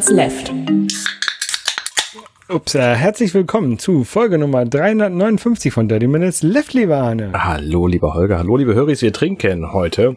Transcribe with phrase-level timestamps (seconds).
[0.00, 0.52] Minutes Left.
[2.48, 7.32] Ups, äh, herzlich willkommen zu Folge Nummer 359 von Dirty Minutes Left, lieber Arne.
[7.34, 8.38] Hallo, lieber Holger.
[8.38, 9.02] Hallo, liebe Höris.
[9.02, 10.16] Wir trinken heute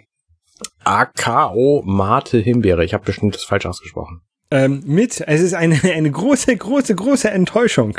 [0.86, 2.86] AKO Mate Himbeere.
[2.86, 4.22] Ich habe bestimmt das falsch ausgesprochen.
[4.52, 7.98] Ähm, mit, es ist eine, eine große, große, große Enttäuschung.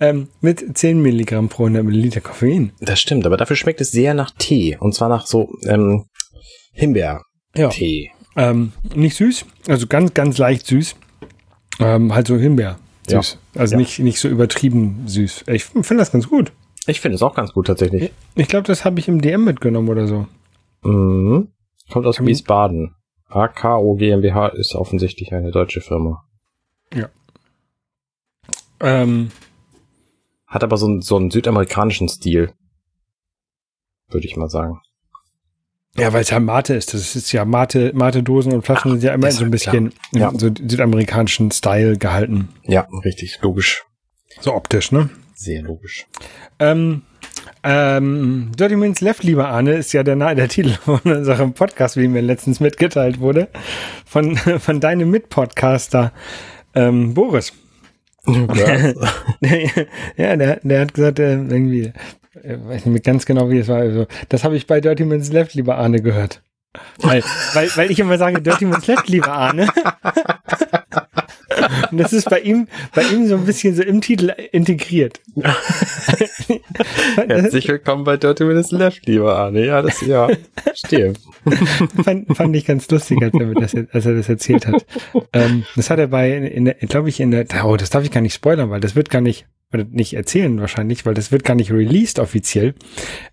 [0.00, 2.72] Ähm, mit 10 Milligramm pro 100 Milliliter Koffein.
[2.80, 4.76] Das stimmt, aber dafür schmeckt es sehr nach Tee.
[4.76, 6.06] Und zwar nach so ähm,
[6.72, 8.10] Himbeer-Tee.
[8.34, 8.50] Ja.
[8.50, 10.96] Ähm, nicht süß, also ganz, ganz leicht süß.
[11.82, 12.78] Ähm, halt so Himbeer.
[13.08, 13.38] Süß.
[13.54, 13.60] Ja.
[13.60, 13.78] Also ja.
[13.78, 15.44] Nicht, nicht so übertrieben süß.
[15.48, 16.52] Ich finde das ganz gut.
[16.86, 18.12] Ich finde es auch ganz gut tatsächlich.
[18.34, 20.26] Ich, glaube, das habe ich im DM mitgenommen oder so.
[20.82, 21.48] Mhm.
[21.90, 22.94] Kommt aus Wiesbaden.
[23.28, 26.24] AKO GmbH ist offensichtlich eine deutsche Firma.
[26.92, 27.08] Ja.
[28.80, 29.30] Ähm.
[30.46, 32.52] Hat aber so, einen, so einen südamerikanischen Stil.
[34.08, 34.80] Würde ich mal sagen.
[35.96, 36.94] Ja, weil es ja Mate ist.
[36.94, 40.30] Das ist ja Mate, Mate-Dosen und Flaschen Ach, sind ja immer so ein bisschen ja.
[40.30, 42.48] so südamerikanischen Style gehalten.
[42.64, 43.84] Ja, richtig, logisch.
[44.40, 45.10] So optisch, ne?
[45.34, 46.06] Sehr logisch.
[46.58, 47.02] Ähm,
[47.62, 52.08] ähm, Dirty Minutes Left, lieber Arne, ist ja der, der Titel von unserem Podcast, wie
[52.08, 53.48] mir letztens mitgeteilt wurde,
[54.06, 56.12] von, von deinem Mitpodcaster
[56.74, 57.52] ähm, Boris.
[58.26, 58.92] Ja,
[60.16, 61.92] ja der, der hat gesagt, äh, irgendwie,
[62.34, 63.78] ich weiß nicht mehr ganz genau, wie es war.
[63.78, 66.42] Also, das habe ich bei Dirty Minutes Left, lieber Arne, gehört.
[66.98, 69.68] Weil, weil, weil ich immer sage, Dirty Minutes Left, lieber Arne.
[71.90, 75.20] Und das ist bei ihm, bei ihm so ein bisschen so im Titel integriert.
[77.16, 79.66] Herzlich willkommen bei Dirty Minutes Left, lieber Arne.
[79.66, 80.30] Ja, das, ja,
[80.74, 81.12] stehe.
[82.02, 84.86] fand, fand ich ganz lustig, als er, das, als er das erzählt hat.
[85.34, 88.10] Ähm, das hat er bei, in der, glaube ich, in der, oh, das darf ich
[88.10, 91.44] gar nicht spoilern, weil das wird gar nicht, oder nicht erzählen wahrscheinlich, weil das wird
[91.44, 92.74] gar nicht released offiziell.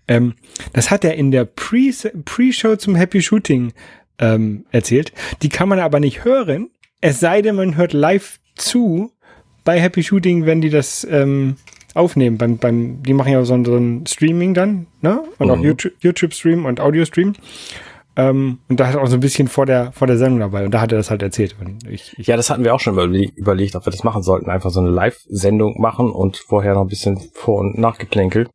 [0.08, 0.34] Ähm,
[0.72, 3.72] das hat er in der Pre-Show Pre zum Happy Shooting
[4.18, 5.12] ähm, erzählt.
[5.42, 6.70] Die kann man aber nicht hören,
[7.00, 9.12] es sei denn, man hört live zu
[9.64, 11.56] bei Happy Shooting, wenn die das ähm,
[11.94, 12.38] aufnehmen.
[12.38, 15.22] Beim, beim, die machen ja so ein, Streaming dann, ne?
[15.38, 15.52] Und mhm.
[15.52, 17.34] auch YouTube-Stream und Audio-Stream.
[18.16, 20.64] Ähm, und da hat er auch so ein bisschen vor der, vor der Sendung dabei.
[20.64, 21.56] Und da hat er das halt erzählt.
[21.88, 24.50] Ich, ich ja, das hatten wir auch schon überlegt, ob wir das machen sollten.
[24.50, 28.50] Einfach so eine Live-Sendung machen und vorher noch ein bisschen vor- und nachgeplänkelt.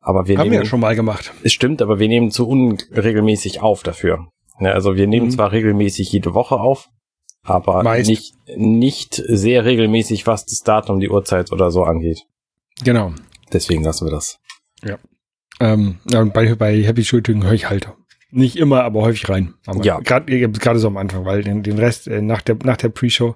[0.00, 1.32] Aber wir Haben nehmen, wir ja schon mal gemacht.
[1.42, 4.28] Es stimmt, aber wir nehmen zu unregelmäßig auf dafür.
[4.58, 5.30] Ja, also wir nehmen mhm.
[5.30, 6.88] zwar regelmäßig jede Woche auf,
[7.42, 8.08] aber Meist.
[8.08, 12.24] nicht, nicht sehr regelmäßig, was das Datum, die Uhrzeit oder so angeht.
[12.82, 13.12] Genau.
[13.52, 14.38] Deswegen lassen wir das.
[14.82, 14.98] Ja.
[15.60, 15.98] Ähm,
[16.32, 17.92] bei, bei Happy Shooting höre ich halt
[18.30, 19.54] nicht immer, aber häufig rein.
[19.66, 19.98] Aber ja.
[20.00, 23.34] Gerade so am Anfang, weil den, den Rest äh, nach der, nach der Pre-Show.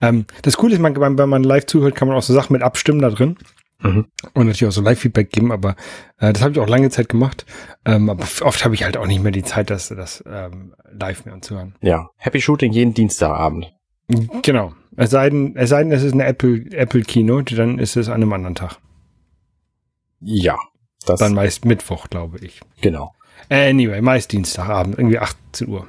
[0.00, 2.62] Ähm, das Coole ist, man, wenn man live zuhört, kann man auch so Sachen mit
[2.62, 3.36] abstimmen da drin.
[3.80, 4.06] Mhm.
[4.32, 5.76] Und natürlich auch so Live-Feedback geben, aber
[6.18, 7.44] äh, das habe ich auch lange Zeit gemacht.
[7.84, 11.26] Ähm, aber oft habe ich halt auch nicht mehr die Zeit, das, das ähm, live
[11.26, 11.74] mir anzuhören.
[11.82, 13.72] Ja, Happy Shooting jeden Dienstagabend.
[14.42, 14.72] Genau.
[14.96, 18.08] Es sei denn, es sei denn, es ist eine Apple, Apple Keynote, dann ist es
[18.08, 18.78] an einem anderen Tag.
[20.20, 20.56] Ja.
[21.04, 22.60] Das dann meist Mittwoch, glaube ich.
[22.80, 23.14] Genau.
[23.48, 25.86] Anyway, meist Dienstagabend, irgendwie 18 Uhr.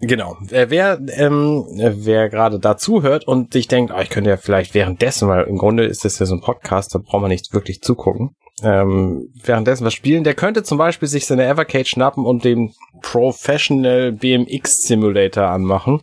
[0.00, 0.36] Genau.
[0.50, 4.74] Äh, wer ähm, wer gerade dazu hört und sich denkt, oh, ich könnte ja vielleicht
[4.74, 7.80] währenddessen, weil im Grunde ist das ja so ein Podcast, da braucht man nicht wirklich
[7.80, 8.36] zugucken.
[8.62, 12.72] Ähm, währenddessen was spielen, der könnte zum Beispiel sich seine Evercade schnappen und den
[13.02, 16.02] Professional BMX Simulator anmachen,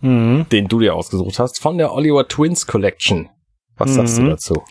[0.00, 0.46] mhm.
[0.50, 3.28] den du dir ausgesucht hast, von der Oliver Twins Collection.
[3.76, 3.94] Was mhm.
[3.94, 4.28] sagst du mhm.
[4.30, 4.62] dazu?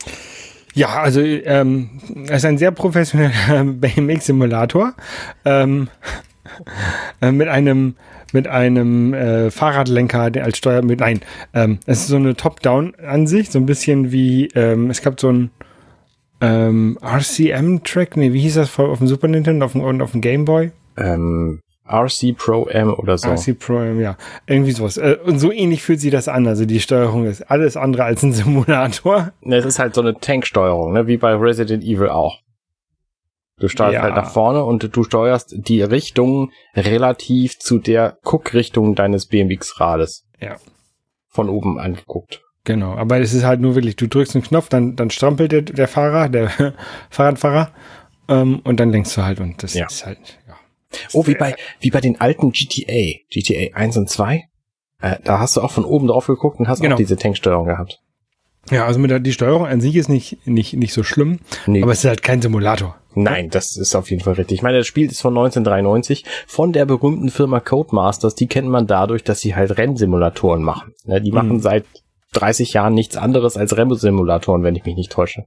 [0.75, 1.89] Ja, also ähm,
[2.25, 4.93] es ist ein sehr professioneller BMX-Simulator
[5.45, 5.87] ähm,
[7.21, 7.95] äh, mit einem
[8.33, 11.21] mit einem äh, Fahrradlenker als Steuer mit nein,
[11.53, 15.51] ähm, es ist so eine Top-Down-Ansicht, so ein bisschen wie ähm, es gab so ein
[16.41, 20.19] ähm, RCM-Track, nee, wie hieß das auf dem Super Nintendo auf dem, und auf dem
[20.19, 20.71] Game Boy?
[20.97, 23.29] Ähm, RC Pro M oder so.
[23.29, 24.17] RC Pro M, ja.
[24.47, 24.97] Irgendwie sowas.
[24.97, 26.47] Äh, und so ähnlich fühlt sich das an.
[26.47, 29.31] Also die Steuerung ist alles andere als ein Simulator.
[29.41, 31.07] Ne, es ist halt so eine Tanksteuerung, ne?
[31.07, 32.39] wie bei Resident Evil auch.
[33.57, 34.01] Du steuerst ja.
[34.01, 40.25] halt nach vorne und du steuerst die Richtung relativ zu der Guckrichtung deines BMX-Rades.
[40.41, 40.57] Ja.
[41.29, 42.41] Von oben angeguckt.
[42.65, 45.61] Genau, aber es ist halt nur wirklich, du drückst einen Knopf, dann, dann strampelt der,
[45.61, 46.49] der Fahrer, der
[47.09, 47.71] Fahrradfahrer,
[48.27, 49.85] ähm, und dann lenkst du halt und das ja.
[49.85, 50.39] ist halt.
[51.13, 54.43] Oh, wie bei, wie bei den alten GTA, GTA 1 und 2.
[55.01, 56.95] Äh, da hast du auch von oben drauf geguckt und hast genau.
[56.95, 58.01] auch diese Tanksteuerung gehabt.
[58.71, 61.83] Ja, also mit der, die Steuerung an sich ist nicht, nicht, nicht so schlimm, nee.
[61.83, 62.95] aber es ist halt kein Simulator.
[63.13, 64.57] Nein, das ist auf jeden Fall richtig.
[64.57, 68.35] Ich meine, das Spiel ist von 1993 von der berühmten Firma Codemasters.
[68.35, 70.93] Die kennt man dadurch, dass sie halt Rennsimulatoren machen.
[71.05, 71.35] Ja, die mhm.
[71.35, 71.85] machen seit
[72.33, 75.45] 30 Jahren nichts anderes als Rennsimulatoren, wenn ich mich nicht täusche.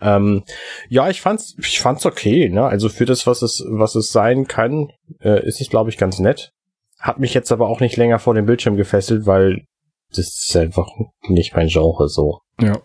[0.00, 0.44] Ähm,
[0.88, 2.48] ja, ich fand's, ich fand's okay.
[2.48, 2.64] Ne?
[2.64, 6.18] Also für das, was es, was es sein kann, äh, ist es, glaube ich, ganz
[6.18, 6.52] nett.
[6.98, 9.64] Hat mich jetzt aber auch nicht länger vor dem Bildschirm gefesselt, weil
[10.10, 10.88] das ist einfach
[11.28, 12.40] nicht mein Genre so.
[12.60, 12.80] Ja.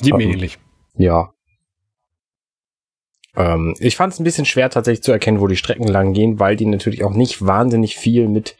[0.00, 0.58] Sieht mir ähnlich.
[0.94, 1.30] Ja.
[3.36, 6.40] Ähm, ich fand es ein bisschen schwer tatsächlich zu erkennen, wo die Strecken lang gehen,
[6.40, 8.56] weil die natürlich auch nicht wahnsinnig viel mit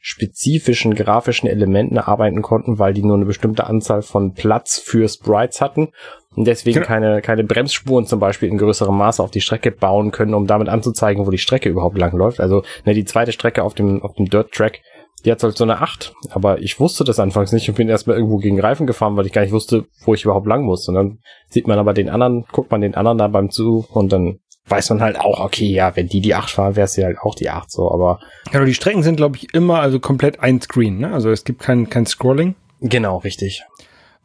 [0.00, 5.60] spezifischen grafischen Elementen arbeiten konnten, weil die nur eine bestimmte Anzahl von Platz für Sprites
[5.60, 5.92] hatten
[6.34, 6.86] und deswegen genau.
[6.86, 10.68] keine, keine Bremsspuren zum Beispiel in größerem Maße auf die Strecke bauen können, um damit
[10.68, 12.40] anzuzeigen, wo die Strecke überhaupt lang läuft.
[12.40, 14.80] Also ne, die zweite Strecke auf dem, auf dem Dirt Track,
[15.24, 18.16] die hat halt so eine 8, aber ich wusste das anfangs nicht und bin erstmal
[18.16, 20.88] irgendwo gegen Reifen gefahren, weil ich gar nicht wusste, wo ich überhaupt lang muss.
[20.88, 21.18] Und dann
[21.48, 24.90] sieht man aber den anderen, guckt man den anderen da beim Zu und dann weiß
[24.90, 27.34] man halt auch, okay, ja, wenn die die 8 fahren, wäre es ja halt auch
[27.34, 28.20] die 8 so, aber.
[28.52, 31.12] Ja, die Strecken sind, glaube ich, immer also komplett ein Screen, ne?
[31.12, 32.54] Also es gibt kein, kein Scrolling.
[32.80, 33.64] Genau, richtig.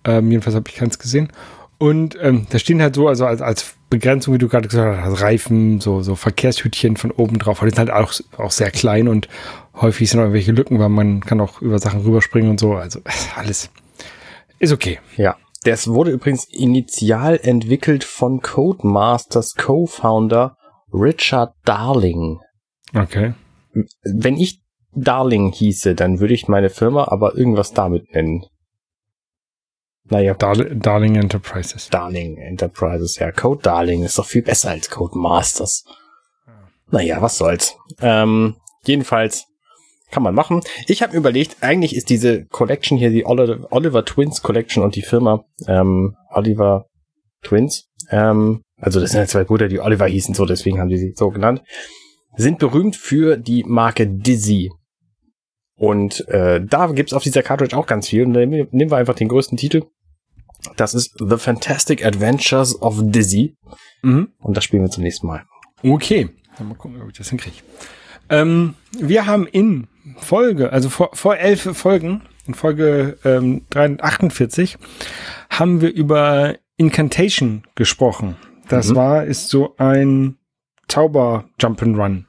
[0.06, 1.32] Ähm, jedenfalls habe ich keins gesehen.
[1.80, 5.22] Und ähm, da stehen halt so, also als, als Begrenzung, wie du gerade gesagt hast,
[5.22, 7.60] Reifen, so, so Verkehrshütchen von oben drauf.
[7.60, 9.28] die sind halt auch, auch sehr klein und
[9.76, 12.74] häufig sind auch irgendwelche Lücken, weil man kann auch über Sachen rüberspringen und so.
[12.74, 13.00] Also
[13.36, 13.70] alles
[14.60, 15.00] ist okay.
[15.16, 15.38] Ja.
[15.64, 20.56] Das wurde übrigens initial entwickelt von Codemasters Co-Founder
[20.94, 22.40] Richard Darling.
[22.96, 23.34] Okay.
[24.04, 24.62] Wenn ich
[24.94, 28.46] Darling hieße, dann würde ich meine Firma aber irgendwas damit nennen.
[30.10, 30.34] Naja.
[30.34, 31.90] Dar Darling Enterprises.
[31.90, 33.32] Darling Enterprises, ja.
[33.32, 35.84] Code Darling ist doch viel besser als Code Masters.
[36.90, 37.76] Naja, was soll's.
[38.02, 38.56] Ähm,
[38.86, 39.46] jedenfalls
[40.10, 40.62] kann man machen.
[40.88, 45.02] Ich habe überlegt, eigentlich ist diese Collection hier die Oliver, Oliver Twins Collection und die
[45.02, 46.86] Firma ähm, Oliver
[47.44, 50.98] Twins, ähm, also das sind ja zwei Brüder, die Oliver hießen, so deswegen haben die
[50.98, 51.62] sie so genannt,
[52.36, 54.72] sind berühmt für die Marke Dizzy.
[55.76, 58.26] Und äh, da gibt's auf dieser Cartridge auch ganz viel.
[58.26, 59.84] Und dann nehmen wir einfach den größten Titel.
[60.76, 63.56] Das ist The Fantastic Adventures of Dizzy.
[64.02, 64.30] Mhm.
[64.40, 65.46] Und das spielen wir zum nächsten Mal.
[65.84, 66.30] Okay.
[66.58, 67.58] Dann mal gucken, ob ich das hinkriege.
[68.30, 69.88] Ähm, wir haben in
[70.18, 74.78] Folge, also vor, vor elf Folgen, in Folge ähm, 48,
[75.50, 78.38] haben wir über Incantation gesprochen.
[78.70, 78.96] Das mhm.
[78.96, 80.38] war, ist so ein
[80.88, 82.26] Zauber Jump'n'Run.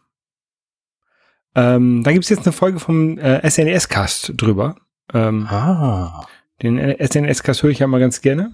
[1.55, 4.77] Ähm, da gibt's jetzt eine Folge vom äh, SNES-Cast drüber.
[5.13, 6.27] Ähm, ah.
[6.63, 8.53] Den SNES-Cast höre ich ja mal ganz gerne.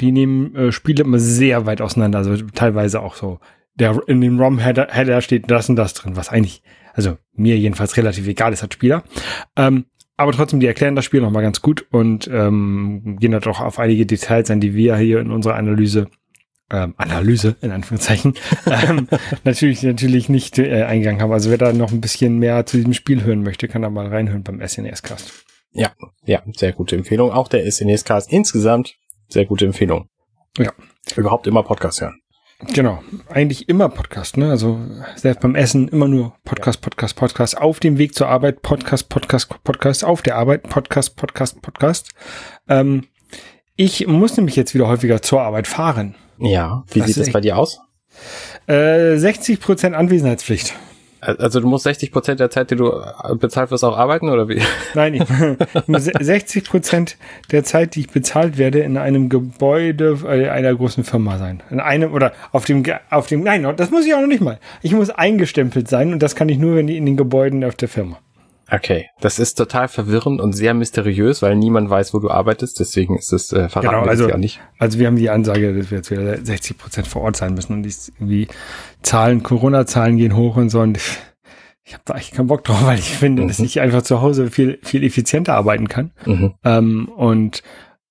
[0.00, 3.40] Die nehmen äh, Spiele immer sehr weit auseinander, also teilweise auch so.
[3.74, 6.62] Der in dem ROM-Header Header steht das und das drin, was eigentlich,
[6.94, 9.04] also mir jedenfalls relativ egal ist als Spieler.
[9.54, 9.86] Ähm,
[10.16, 13.78] aber trotzdem, die erklären das Spiel nochmal ganz gut und ähm, gehen halt auch auf
[13.78, 16.08] einige Details ein, die wir hier in unserer Analyse
[16.70, 18.34] ähm, Analyse in Anführungszeichen
[18.66, 19.08] ähm,
[19.44, 21.32] natürlich natürlich nicht äh, eingegangen haben.
[21.32, 24.08] Also wer da noch ein bisschen mehr zu diesem Spiel hören möchte, kann da mal
[24.08, 25.45] reinhören beim SNES-Cast.
[25.76, 25.92] Ja,
[26.24, 27.30] ja, sehr gute Empfehlung.
[27.30, 28.96] Auch der SNES-Cast insgesamt
[29.28, 30.08] sehr gute Empfehlung.
[30.58, 30.72] Ja.
[31.16, 32.20] Überhaupt immer Podcast hören.
[32.72, 34.48] Genau, eigentlich immer Podcast, ne?
[34.50, 34.80] Also
[35.14, 37.58] selbst beim Essen immer nur Podcast, Podcast, Podcast.
[37.58, 40.04] Auf dem Weg zur Arbeit Podcast, Podcast, Podcast.
[40.04, 42.12] Auf der Arbeit Podcast, Podcast, Podcast.
[42.66, 43.04] Ähm,
[43.76, 46.14] ich muss nämlich jetzt wieder häufiger zur Arbeit fahren.
[46.38, 47.78] Ja, wie das sieht das bei dir aus?
[48.66, 50.74] Äh, 60 Prozent Anwesenheitspflicht.
[51.20, 54.48] Also du musst 60 Prozent der Zeit, die du äh, bezahlt wirst, auch arbeiten oder
[54.48, 54.60] wie?
[54.94, 55.22] Nein, ich
[55.86, 57.16] muss 60 Prozent
[57.50, 61.62] der Zeit, die ich bezahlt werde, in einem Gebäude äh, einer großen Firma sein.
[61.70, 64.58] In einem oder auf dem auf dem nein, das muss ich auch noch nicht mal.
[64.82, 68.18] Ich muss eingestempelt sein und das kann ich nur in den Gebäuden auf der Firma.
[68.70, 72.80] Okay, das ist total verwirrend und sehr mysteriös, weil niemand weiß, wo du arbeitest.
[72.80, 74.60] Deswegen ist es äh, verraten genau, also, ja nicht.
[74.78, 77.74] Also wir haben die Ansage, dass wir jetzt wieder 60 Prozent vor Ort sein müssen
[77.74, 78.48] und die irgendwie
[79.02, 80.80] Zahlen, Corona-Zahlen gehen hoch und so.
[80.80, 80.98] Und
[81.84, 83.48] ich, habe da echt keinen Bock drauf, weil ich finde, mhm.
[83.48, 86.10] dass ich einfach zu Hause viel viel effizienter arbeiten kann.
[86.24, 86.54] Mhm.
[86.64, 87.62] Ähm, und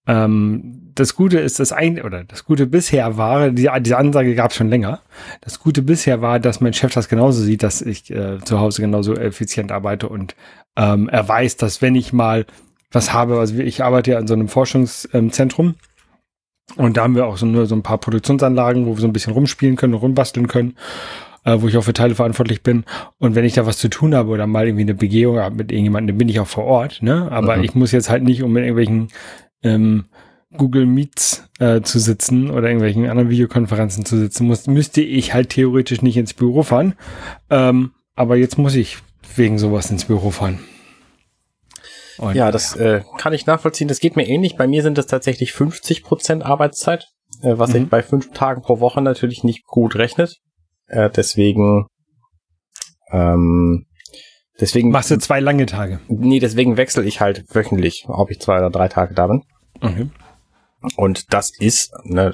[0.08, 4.52] ähm, das Gute ist, das ein oder das Gute bisher war, die, diese Ansage gab
[4.52, 5.02] es schon länger.
[5.42, 8.82] Das Gute bisher war, dass mein Chef das genauso sieht, dass ich äh, zu Hause
[8.82, 10.36] genauso effizient arbeite und
[10.76, 12.46] ähm, er weiß, dass wenn ich mal
[12.92, 15.76] was habe, also ich arbeite ja an so einem Forschungszentrum
[16.78, 19.14] und da haben wir auch so nur so ein paar Produktionsanlagen, wo wir so ein
[19.14, 20.76] bisschen rumspielen können und rumbasteln können
[21.46, 22.84] äh, wo ich auch für Teile verantwortlich bin.
[23.20, 25.72] Und wenn ich da was zu tun habe oder mal irgendwie eine Begehung habe mit
[25.72, 27.02] irgendjemandem, dann bin ich auch vor Ort.
[27.02, 27.32] Ne?
[27.32, 27.64] Aber mhm.
[27.64, 29.08] ich muss jetzt halt nicht um mit irgendwelchen
[29.64, 30.06] ähm,
[30.58, 35.50] Google Meets äh, zu sitzen oder irgendwelchen anderen Videokonferenzen zu sitzen, muss, müsste ich halt
[35.50, 36.96] theoretisch nicht ins Büro fahren.
[37.50, 38.98] Ähm, aber jetzt muss ich
[39.36, 40.60] wegen sowas ins Büro fahren.
[42.18, 42.98] Und, ja, das ja.
[42.98, 43.88] Äh, kann ich nachvollziehen.
[43.88, 44.56] Das geht mir ähnlich.
[44.56, 47.08] Bei mir sind es tatsächlich 50 Prozent Arbeitszeit,
[47.42, 47.74] äh, was mhm.
[47.74, 50.38] sich bei fünf Tagen pro Woche natürlich nicht gut rechnet.
[50.88, 51.88] Äh, deswegen,
[53.12, 53.86] ähm,
[54.60, 56.00] deswegen machst du zwei lange Tage.
[56.08, 59.42] Nee, deswegen wechsle ich halt wöchentlich, ob ich zwei oder drei Tage da bin.
[59.82, 60.10] Okay.
[60.96, 62.34] Und das ist, ne,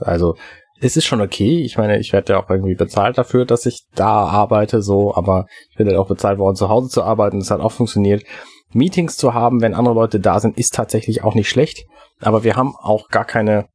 [0.00, 0.36] also
[0.80, 1.62] es ist schon okay.
[1.62, 5.46] Ich meine, ich werde ja auch irgendwie bezahlt dafür, dass ich da arbeite, so, aber
[5.70, 7.38] ich werde auch bezahlt worden, zu Hause zu arbeiten.
[7.38, 8.24] Das hat auch funktioniert.
[8.72, 11.86] Meetings zu haben, wenn andere Leute da sind, ist tatsächlich auch nicht schlecht.
[12.20, 13.66] Aber wir haben auch gar keine,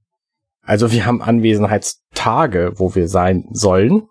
[0.61, 4.03] also wir haben Anwesenheitstage, wo wir sein sollen,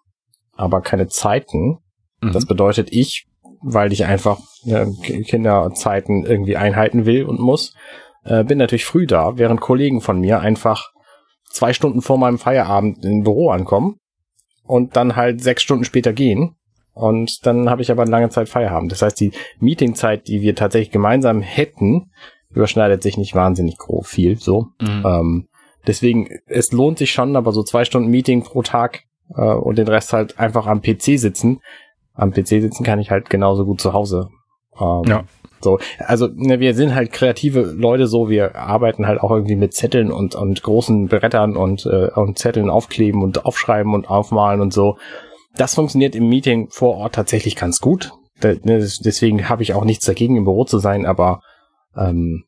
[0.56, 1.78] aber keine Zeiten.
[2.20, 2.32] Mhm.
[2.32, 3.26] Das bedeutet, ich,
[3.60, 4.86] weil ich einfach äh,
[5.22, 7.74] Kinderzeiten irgendwie einhalten will und muss,
[8.28, 10.90] äh, bin natürlich früh da, während Kollegen von mir einfach
[11.50, 13.96] zwei Stunden vor meinem Feierabend im Büro ankommen
[14.64, 16.54] und dann halt sechs Stunden später gehen.
[16.92, 18.92] Und dann habe ich aber lange Zeit Feierabend.
[18.92, 22.10] Das heißt, die Meetingzeit, die wir tatsächlich gemeinsam hätten,
[22.50, 24.36] überschneidet sich nicht wahnsinnig grob viel.
[24.36, 24.66] So.
[24.80, 25.02] Mhm.
[25.06, 25.48] Ähm,
[25.86, 29.04] deswegen, es lohnt sich schon, aber so zwei Stunden Meeting pro Tag
[29.34, 31.60] äh, und den Rest halt einfach am PC sitzen.
[32.14, 34.28] Am PC sitzen kann ich halt genauso gut zu Hause.
[34.80, 35.24] Ähm, ja.
[35.60, 39.74] So, also ne, wir sind halt kreative Leute, so wir arbeiten halt auch irgendwie mit
[39.74, 44.72] Zetteln und und großen Brettern und äh, und Zetteln aufkleben und aufschreiben und aufmalen und
[44.72, 44.98] so.
[45.56, 48.12] Das funktioniert im Meeting vor Ort tatsächlich ganz gut.
[48.40, 51.40] Da, ne, deswegen habe ich auch nichts dagegen, im Büro zu sein, aber
[51.96, 52.44] ähm,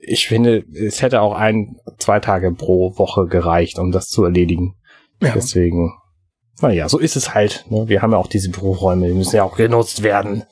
[0.00, 4.76] ich finde, es hätte auch ein, zwei Tage pro Woche gereicht, um das zu erledigen.
[5.20, 5.32] Ja.
[5.34, 5.92] Deswegen,
[6.62, 7.66] naja, so ist es halt.
[7.68, 7.88] Ne?
[7.88, 10.44] Wir haben ja auch diese Büroräume, die müssen ja auch genutzt werden.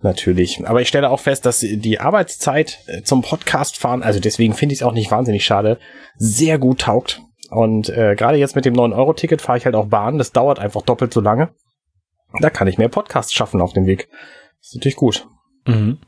[0.00, 0.66] Natürlich.
[0.66, 4.74] Aber ich stelle auch fest, dass die Arbeitszeit äh, zum Podcast fahren, also deswegen finde
[4.74, 5.78] ich es auch nicht wahnsinnig schade,
[6.16, 7.22] sehr gut taugt.
[7.50, 10.18] Und äh, gerade jetzt mit dem 9-Euro-Ticket fahre ich halt auch Bahn.
[10.18, 11.50] Das dauert einfach doppelt so lange.
[12.40, 14.08] Da kann ich mehr Podcasts schaffen auf dem Weg.
[14.58, 15.28] Das ist natürlich gut.
[15.66, 15.98] Mhm.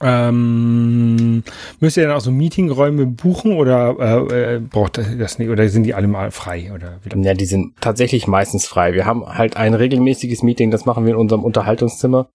[0.00, 1.42] Ähm,
[1.80, 3.96] müsst ihr dann auch so Meetingräume buchen oder
[4.30, 7.16] äh, äh, braucht das nicht oder sind die alle mal frei oder wieder?
[7.18, 8.94] Ja, die sind tatsächlich meistens frei.
[8.94, 12.28] Wir haben halt ein regelmäßiges Meeting, das machen wir in unserem Unterhaltungszimmer.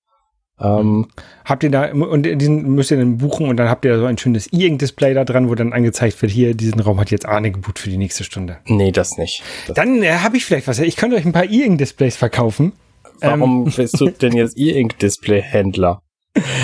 [0.60, 1.08] Ähm,
[1.46, 4.18] habt ihr da, und diesen müsst ihr dann buchen und dann habt ihr so ein
[4.18, 7.78] schönes E-Ink-Display da dran, wo dann angezeigt wird, hier, diesen Raum hat jetzt Arne gebucht
[7.80, 8.58] für die nächste Stunde.
[8.66, 9.44] Nee, das nicht.
[9.68, 10.80] Das dann äh, habe ich vielleicht was.
[10.80, 12.74] Ich könnte euch ein paar E-Ink-Displays verkaufen.
[13.20, 16.02] Warum ähm, bist du denn jetzt E-Ink-Display-Händler?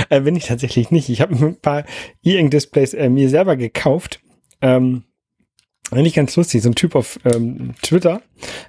[0.09, 1.09] äh, bin ich tatsächlich nicht.
[1.09, 1.83] Ich habe ein paar
[2.23, 4.21] E-Ink-Displays äh, mir selber gekauft.
[4.61, 5.03] Ähm,
[6.01, 8.21] nicht ganz lustig, so ein Typ auf ähm, Twitter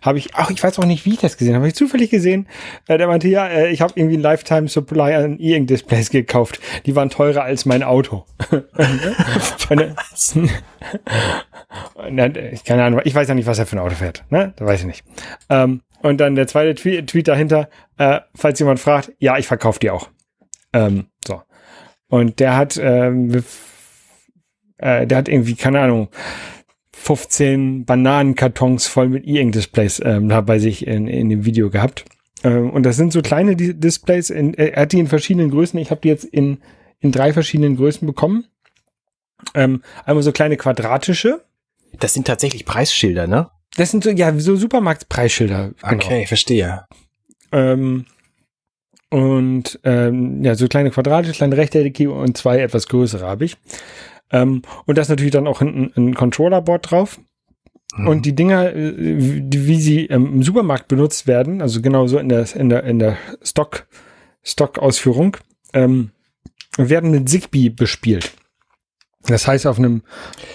[0.02, 2.11] habe ich, auch ich weiß auch nicht, wie ich das gesehen habe, habe ich zufällig
[2.11, 2.47] gesehen,
[2.88, 6.61] äh, der meinte, ja, äh, ich habe irgendwie ein Lifetime Supply an E-Ink-Displays gekauft.
[6.87, 8.25] Die waren teurer als mein Auto.
[8.50, 9.69] ich
[12.64, 14.52] keine Ahnung, ich weiß ja nicht, was er für ein Auto fährt, ne?
[14.57, 15.04] Da weiß ich nicht.
[15.49, 19.81] Ähm, und dann der zweite Tweet, Tweet dahinter, äh, falls jemand fragt, ja, ich verkaufe
[19.81, 20.11] die auch.
[20.73, 21.43] Ähm, so.
[22.09, 23.43] Und der hat, ähm,
[24.76, 26.09] äh, der hat irgendwie, keine Ahnung,
[27.04, 32.06] 15 Bananenkartons voll mit E-Ink-Displays ähm, da bei sich in, in dem Video gehabt.
[32.42, 34.30] Ähm, und das sind so kleine Di Displays.
[34.30, 35.78] In, er hat die in verschiedenen Größen.
[35.78, 36.62] Ich habe die jetzt in,
[37.00, 38.46] in drei verschiedenen Größen bekommen.
[39.54, 41.44] Ähm, einmal so kleine quadratische.
[42.00, 43.50] Das sind tatsächlich Preisschilder, ne?
[43.76, 45.73] Das sind so, ja, so Supermarktpreisschilder.
[45.82, 45.94] Genau.
[45.94, 46.87] Okay, verstehe.
[47.52, 48.06] Ähm,
[49.11, 53.58] und ähm, ja, so kleine quadratische, kleine rechteckige und zwei etwas größere habe ich.
[54.34, 57.20] Ähm, und da ist natürlich dann auch ein, ein Controllerboard drauf.
[57.96, 58.08] Mhm.
[58.08, 62.28] Und die Dinger, äh, die, wie sie ähm, im Supermarkt benutzt werden, also genauso in
[62.28, 63.86] der, in der, in der Stock,
[64.42, 65.36] Stock-Ausführung,
[65.72, 66.10] ähm,
[66.76, 68.32] werden mit Zigbee bespielt.
[69.26, 70.02] Das heißt, auf einem.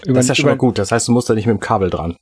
[0.05, 0.77] Über, das ist ja schon mal gut.
[0.77, 2.17] Das heißt, du musst da nicht mit dem Kabel dran.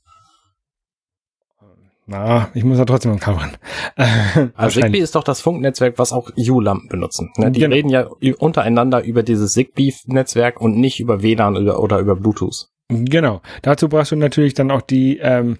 [2.09, 4.51] Na, ich muss ja trotzdem am Kabel ran.
[4.55, 7.31] also Zigbee ist doch das Funknetzwerk, was auch U-Lampen benutzen.
[7.35, 7.51] Ne?
[7.51, 7.75] Die genau.
[7.75, 8.07] reden ja
[8.39, 12.69] untereinander über dieses Zigbee-Netzwerk und nicht über WLAN oder, oder über Bluetooth.
[12.87, 13.41] Genau.
[13.61, 15.57] Dazu brauchst du natürlich dann auch die ähm,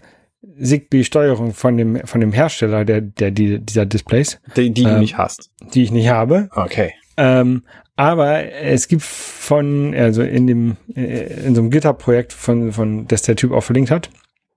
[0.61, 4.99] Zigbee-Steuerung von dem von dem Hersteller der der die, dieser Displays, die, die ähm, du
[4.99, 6.49] nicht hast, die ich nicht habe.
[6.55, 6.93] Okay.
[7.17, 7.63] Ähm,
[7.97, 13.23] aber es gibt von also in dem äh, in so einem GitHub-Projekt von von das
[13.23, 14.09] der Typ auch verlinkt hat.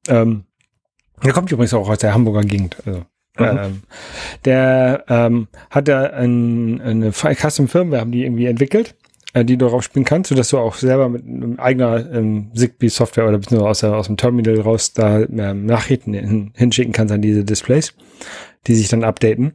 [0.09, 0.45] Ähm,
[1.25, 2.77] der kommt übrigens auch aus der Hamburger Gegend.
[2.87, 3.01] Also,
[3.39, 3.59] mhm.
[3.59, 3.83] ähm,
[4.45, 8.95] der ähm, hat da ein, eine Custom Firmware haben die irgendwie entwickelt,
[9.33, 11.25] äh, die du darauf spielen kannst, sodass du auch selber mit
[11.59, 16.53] eigener ähm, Zigbee-Software oder beziehungsweise aus, der, aus dem Terminal raus da ähm, Nachrichten hin,
[16.57, 17.95] hinschicken kannst an diese Displays,
[18.67, 19.53] die sich dann updaten.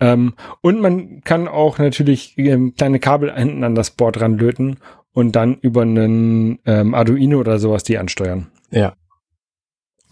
[0.00, 4.78] Ähm, und man kann auch natürlich ähm, kleine Kabel hinten an das Board ranlöten
[5.12, 8.48] und dann über einen ähm, Arduino oder sowas die ansteuern.
[8.70, 8.94] Ja.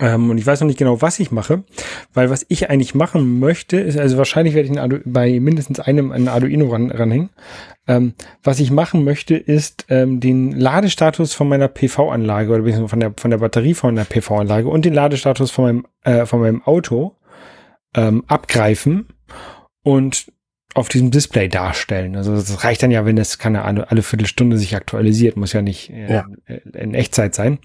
[0.01, 1.65] Ähm, und ich weiß noch nicht genau, was ich mache,
[2.15, 6.13] weil was ich eigentlich machen möchte, ist, also wahrscheinlich werde ich Ardu bei mindestens einem
[6.13, 7.31] ein Arduino ran, ranhängen.
[7.89, 13.15] Ähm, was ich machen möchte, ist ähm, den Ladestatus von meiner PV-Anlage oder von der,
[13.17, 17.17] von der Batterie von der PV-Anlage und den Ladestatus von meinem, äh, von meinem Auto
[17.95, 19.09] ähm, abgreifen
[19.83, 20.31] und
[20.75, 22.15] auf diesem Display darstellen.
[22.15, 25.63] Also das reicht dann ja, wenn es keine Ahnung, alle Viertelstunde sich aktualisiert, muss ja
[25.63, 26.25] nicht äh, ja.
[26.75, 27.59] in Echtzeit sein.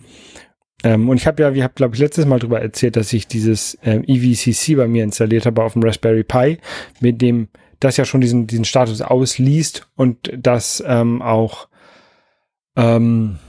[0.84, 3.28] Ähm, und ich habe ja, wie habe glaube ich letztes Mal darüber erzählt, dass ich
[3.28, 6.58] dieses ähm, EVCC bei mir installiert habe auf dem Raspberry Pi,
[7.00, 7.48] mit dem
[7.80, 11.68] das ja schon diesen diesen Status ausliest und das ähm, auch
[12.76, 13.40] ähm,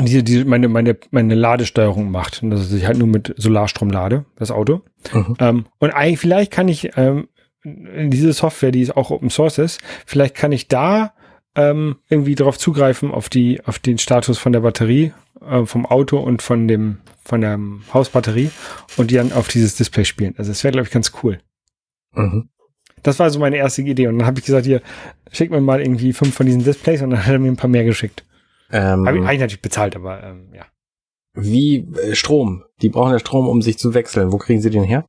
[0.00, 4.24] diese, diese meine meine meine Ladesteuerung macht und dass ich halt nur mit Solarstrom lade
[4.36, 4.82] das Auto.
[5.12, 5.36] Mhm.
[5.38, 7.28] Ähm, und eigentlich vielleicht kann ich ähm,
[7.64, 11.14] diese Software, die ist auch Open Source ist, vielleicht kann ich da
[11.56, 16.18] ähm, irgendwie darauf zugreifen auf die auf den Status von der Batterie äh, vom Auto
[16.18, 17.58] und von dem von der
[17.92, 18.50] Hausbatterie
[18.96, 20.34] und die dann auf dieses Display spielen.
[20.36, 21.38] Also das wäre glaube ich ganz cool.
[22.12, 22.48] Mhm.
[23.02, 24.82] Das war so meine erste Idee und dann habe ich gesagt, hier
[25.30, 27.70] schick mir mal irgendwie fünf von diesen Displays und dann hat er mir ein paar
[27.70, 28.24] mehr geschickt.
[28.70, 30.64] Ähm, habe ich eigentlich natürlich bezahlt, aber ähm, ja.
[31.34, 32.64] Wie äh, Strom?
[32.80, 34.32] Die brauchen ja Strom, um sich zu wechseln.
[34.32, 35.04] Wo kriegen sie den her?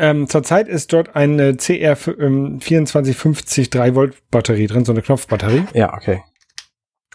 [0.00, 5.64] Ähm, zurzeit ist dort eine CR 2450 3 Volt Batterie drin, so eine Knopfbatterie.
[5.74, 6.22] Ja, okay.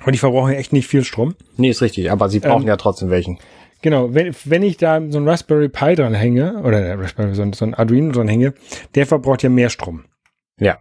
[0.06, 1.34] Und die verbrauchen echt nicht viel Strom.
[1.58, 3.39] Nee, ist richtig, aber sie brauchen ähm, ja trotzdem welchen.
[3.82, 7.54] Genau, wenn, wenn ich da so ein Raspberry Pi dran hänge, oder Raspberry, so, ein,
[7.54, 8.54] so ein Arduino dran hänge,
[8.94, 10.06] der verbraucht ja mehr Strom.
[10.60, 10.77] Ja.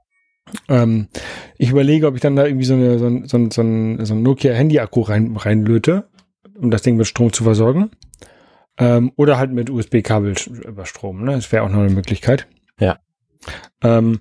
[0.68, 1.08] Ähm,
[1.56, 4.04] ich überlege, ob ich dann da irgendwie so, eine, so, ein, so, ein, so ein,
[4.04, 6.08] so ein Nokia-Handy-Akku rein, reinlöte,
[6.58, 7.90] um das Ding mit Strom zu versorgen.
[8.78, 10.34] Ähm, oder halt mit USB-Kabel
[10.66, 11.24] über Strom.
[11.24, 11.32] Ne?
[11.32, 12.48] Das wäre auch noch eine Möglichkeit.
[12.78, 12.98] Ja.
[13.82, 14.20] Ähm,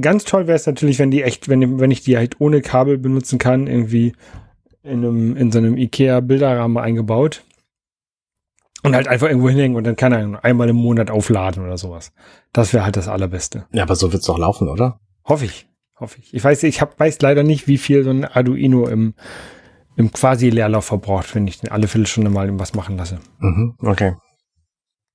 [0.00, 2.98] ganz toll wäre es natürlich, wenn die echt, wenn, wenn ich die halt ohne Kabel
[2.98, 4.12] benutzen kann, irgendwie
[4.82, 7.44] in, einem, in so einem IKEA-Bilderrahmen eingebaut.
[8.82, 12.12] Und halt einfach irgendwo hinhängen und dann kann er einmal im Monat aufladen oder sowas.
[12.52, 13.66] Das wäre halt das Allerbeste.
[13.72, 15.00] Ja, aber so wird's doch laufen, oder?
[15.24, 15.68] Hoffe ich.
[15.96, 16.32] Hoffe ich.
[16.32, 19.12] Ich weiß, ich hab, weiß leider nicht, wie viel so ein Arduino im,
[19.96, 23.18] im quasi Leerlauf verbraucht, wenn ich den alle Viertelstunde mal was machen lasse.
[23.38, 24.14] Mhm, okay.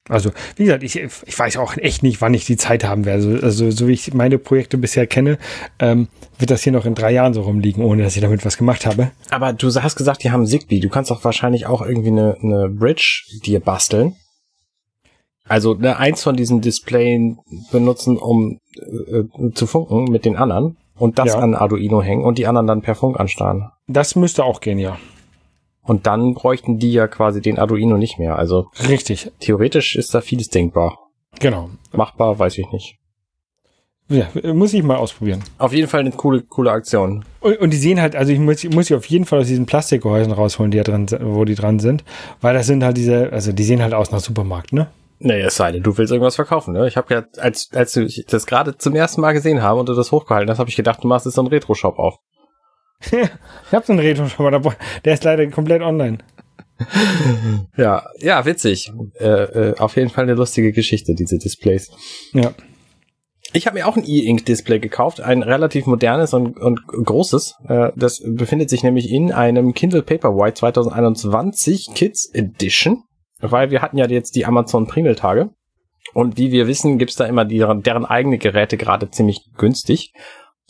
[0.07, 3.23] Also, wie gesagt, ich, ich weiß auch echt nicht, wann ich die Zeit haben werde.
[3.23, 5.39] Also, also so wie ich meine Projekte bisher kenne,
[5.79, 8.57] ähm, wird das hier noch in drei Jahren so rumliegen, ohne dass ich damit was
[8.57, 9.11] gemacht habe.
[9.31, 10.79] Aber du hast gesagt, die haben Zigbee.
[10.79, 14.15] Du kannst doch wahrscheinlich auch irgendwie eine, eine Bridge dir basteln.
[15.47, 17.39] Also ne, eins von diesen Displayen
[17.71, 21.39] benutzen, um äh, zu funken mit den anderen und das ja.
[21.39, 23.71] an Arduino hängen und die anderen dann per Funk anstarren.
[23.87, 24.97] Das müsste auch gehen, ja.
[25.83, 28.37] Und dann bräuchten die ja quasi den Arduino nicht mehr.
[28.37, 29.31] Also richtig.
[29.39, 30.97] Theoretisch ist da vieles denkbar.
[31.39, 31.69] Genau.
[31.91, 32.97] Machbar, weiß ich nicht.
[34.07, 35.43] Ja, muss ich mal ausprobieren.
[35.57, 37.25] Auf jeden Fall eine coole, coole Aktion.
[37.39, 39.47] Und, und die sehen halt, also ich muss, ich muss sie auf jeden Fall aus
[39.47, 42.03] diesen Plastikgehäusen rausholen, die da drin, wo die dran sind,
[42.39, 44.87] weil das sind halt diese, also die sehen halt aus nach Supermarkt, ne?
[45.25, 46.87] Naja, es sei denn, du willst irgendwas verkaufen, ne?
[46.87, 49.95] Ich habe ja, als, als ich das gerade zum ersten Mal gesehen habe und du
[49.95, 52.19] das hochgehalten hast, habe ich gedacht, du machst jetzt so einen Retro-Shop auf.
[53.11, 56.19] ich habe so einen Retro-Shop, aber der ist leider komplett online.
[57.75, 58.91] ja, ja, witzig.
[59.19, 61.89] Äh, äh, auf jeden Fall eine lustige Geschichte, diese Displays.
[62.33, 62.53] Ja.
[63.51, 67.55] Ich habe mir auch ein E-Ink-Display gekauft, ein relativ modernes und, und großes.
[67.67, 73.04] Äh, das befindet sich nämlich in einem Kindle Paperwhite 2021 Kids Edition
[73.39, 75.49] weil wir hatten ja jetzt die Amazon Pringle-Tage.
[76.13, 80.13] Und wie wir wissen, gibt's da immer die, deren eigene Geräte gerade ziemlich günstig.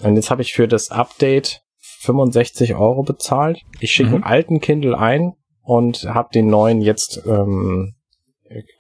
[0.01, 3.62] Und jetzt habe ich für das Update 65 Euro bezahlt.
[3.80, 4.15] Ich schicke mhm.
[4.15, 7.95] einen alten Kindle ein und habe den neuen jetzt ähm,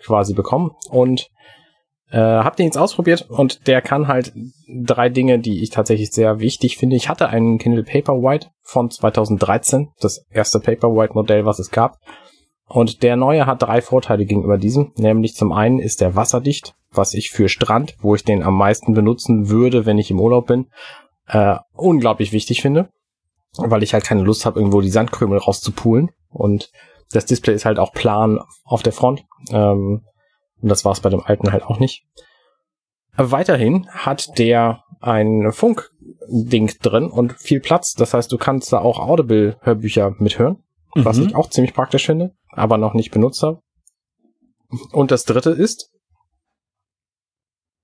[0.03, 1.29] quasi bekommen und
[2.11, 4.31] äh, habe den jetzt ausprobiert und der kann halt
[4.67, 6.95] drei Dinge, die ich tatsächlich sehr wichtig finde.
[6.95, 11.97] Ich hatte einen Kindle Paperwhite von 2013, das erste Paperwhite Modell, was es gab.
[12.67, 14.91] Und der neue hat drei Vorteile gegenüber diesem.
[14.97, 18.93] Nämlich zum einen ist der wasserdicht, was ich für Strand, wo ich den am meisten
[18.93, 20.67] benutzen würde, wenn ich im Urlaub bin,
[21.27, 22.89] äh, unglaublich wichtig finde.
[23.57, 26.11] Weil ich halt keine Lust habe, irgendwo die Sandkrümel rauszupulen.
[26.29, 26.71] Und
[27.11, 29.23] das Display ist halt auch plan auf der Front.
[29.51, 30.01] Ähm,
[30.61, 32.05] und das war es bei dem alten halt auch nicht.
[33.15, 37.93] Weiterhin hat der ein Funkding drin und viel Platz.
[37.93, 40.63] Das heißt, du kannst da auch Audible-Hörbücher mithören,
[40.95, 41.27] was mhm.
[41.27, 43.59] ich auch ziemlich praktisch finde aber noch nicht benutzt habe.
[44.91, 45.91] Und das dritte ist,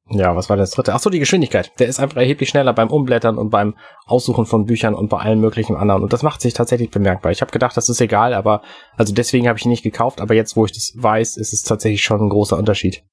[0.10, 0.94] ja, was war das dritte?
[0.94, 1.72] Ach so, die Geschwindigkeit.
[1.80, 5.40] Der ist einfach erheblich schneller beim Umblättern und beim Aussuchen von Büchern und bei allen
[5.40, 6.04] möglichen anderen.
[6.04, 7.32] Und das macht sich tatsächlich bemerkbar.
[7.32, 8.62] Ich habe gedacht, das ist egal, aber
[8.98, 10.20] also deswegen habe ich ihn nicht gekauft.
[10.20, 13.04] Aber jetzt, wo ich das weiß, ist es tatsächlich schon ein großer Unterschied.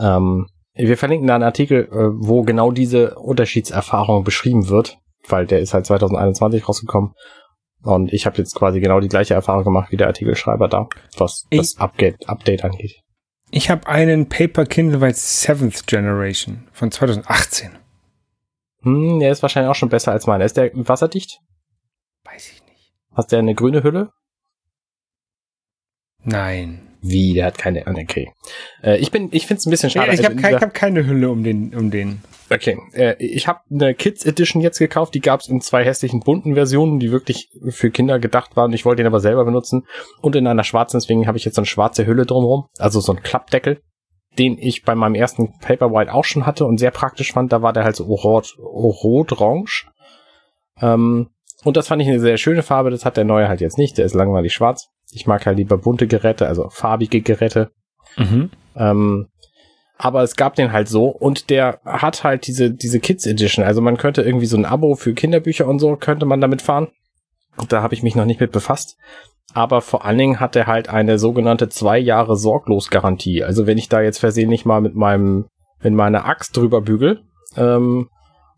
[0.00, 5.60] Ähm, wir verlinken da einen Artikel, äh, wo genau diese Unterschiedserfahrung beschrieben wird, weil der
[5.60, 7.12] ist halt 2021 rausgekommen.
[7.86, 11.46] Und ich habe jetzt quasi genau die gleiche Erfahrung gemacht wie der Artikelschreiber da, was
[11.50, 13.00] ich, das Update, Update angeht.
[13.52, 17.78] Ich habe einen Paper Kindle bei Seventh Generation von 2018.
[18.82, 20.44] Hm, der ist wahrscheinlich auch schon besser als meiner.
[20.44, 21.38] Ist der wasserdicht?
[22.24, 22.92] Weiß ich nicht.
[23.14, 24.10] Hast der eine grüne Hülle?
[26.24, 26.85] Nein.
[27.02, 28.32] Wie, der hat keine, okay.
[28.82, 30.12] Äh, ich bin, ich find's ein bisschen schade.
[30.12, 32.20] Ich habe Also kein, dieser- ich hab keine Hülle um den, um den.
[32.48, 36.54] Okay, äh, ich habe eine Kids Edition jetzt gekauft, die gab's in zwei hässlichen bunten
[36.54, 38.72] Versionen, die wirklich für Kinder gedacht waren.
[38.72, 39.84] Ich wollte den aber selber benutzen
[40.22, 43.12] und in einer schwarzen, deswegen habe ich jetzt so eine schwarze Hülle drumherum, also so
[43.12, 43.80] ein Klappdeckel,
[44.38, 47.52] den ich bei meinem ersten Paperwhite auch schon hatte und sehr praktisch fand.
[47.52, 49.88] Da war der halt so rot, rot-orange.
[50.80, 51.30] Ähm,
[51.64, 52.90] und das fand ich eine sehr schöne Farbe.
[52.90, 53.98] Das hat der neue halt jetzt nicht.
[53.98, 54.88] Der ist langweilig schwarz.
[55.12, 57.70] Ich mag halt lieber bunte Geräte, also farbige Geräte.
[58.16, 58.50] Mhm.
[58.76, 59.28] Ähm,
[59.98, 63.64] aber es gab den halt so und der hat halt diese, diese Kids Edition.
[63.64, 66.88] Also man könnte irgendwie so ein Abo für Kinderbücher und so könnte man damit fahren.
[67.68, 68.98] Da habe ich mich noch nicht mit befasst.
[69.54, 73.42] Aber vor allen Dingen hat er halt eine sogenannte zwei Jahre Sorglos-Garantie.
[73.42, 75.46] Also wenn ich da jetzt versehentlich mal mit meinem,
[75.82, 77.22] mit meiner Axt drüber bügel,
[77.56, 78.08] ähm,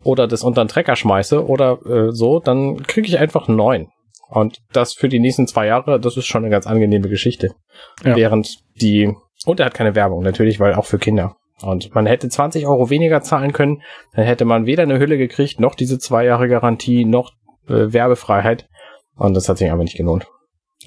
[0.03, 3.89] oder das unter den Trecker schmeiße oder äh, so, dann kriege ich einfach neuen.
[4.29, 7.55] Und das für die nächsten zwei Jahre, das ist schon eine ganz angenehme Geschichte.
[8.03, 8.15] Ja.
[8.15, 9.13] Während die,
[9.45, 11.35] und er hat keine Werbung, natürlich, weil auch für Kinder.
[11.61, 13.81] Und man hätte 20 Euro weniger zahlen können,
[14.13, 17.31] dann hätte man weder eine Hülle gekriegt, noch diese zwei Jahre Garantie, noch
[17.67, 18.67] äh, Werbefreiheit.
[19.15, 20.27] Und das hat sich einfach nicht gelohnt.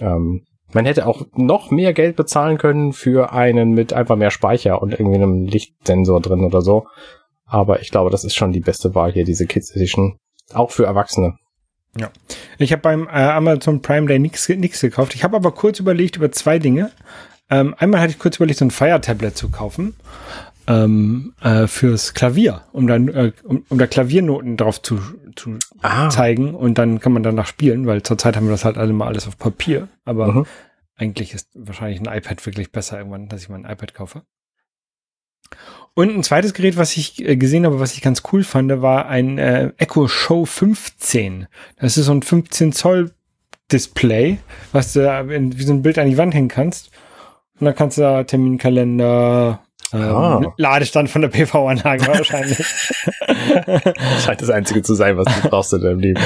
[0.01, 4.81] Ähm, man hätte auch noch mehr Geld bezahlen können für einen mit einfach mehr Speicher
[4.81, 6.87] und irgendwie einem Lichtsensor drin oder so.
[7.45, 10.17] Aber ich glaube, das ist schon die beste Wahl hier, diese Kids Edition.
[10.55, 11.35] Auch für Erwachsene.
[12.59, 15.15] Ich habe beim äh, Amazon Prime Day nichts nichts gekauft.
[15.15, 16.91] Ich habe aber kurz überlegt über zwei Dinge.
[17.51, 19.95] Ähm, einmal hatte ich kurz überlegt, so ein Fire Tablet zu kaufen
[20.67, 25.01] ähm, äh, fürs Klavier, um dann äh, um, um da Klaviernoten drauf zu,
[25.37, 26.09] zu Ah.
[26.09, 29.09] zeigen und dann kann man danach spielen, weil zurzeit haben wir das halt alle mal
[29.09, 29.89] alles auf Papier.
[30.05, 30.47] Aber Mhm.
[30.97, 34.23] eigentlich ist wahrscheinlich ein iPad wirklich besser irgendwann, dass ich mal ein iPad kaufe.
[35.95, 39.07] Und ein zweites Gerät, was ich äh, gesehen habe, was ich ganz cool fand, war
[39.09, 41.47] ein äh, Echo Show 15.
[41.79, 43.11] Das ist so ein 15 Zoll
[43.71, 44.39] Display,
[44.73, 45.01] was du
[45.35, 46.91] in, wie so ein Bild an die Wand hängen kannst.
[47.61, 49.61] Und dann kannst du da Terminkalender,
[49.93, 50.41] ähm, Ah.
[50.57, 52.59] Ladestand von der PV-Anlage wahrscheinlich.
[54.25, 56.21] Scheint das Einzige zu sein, was du brauchst in deinem Leben.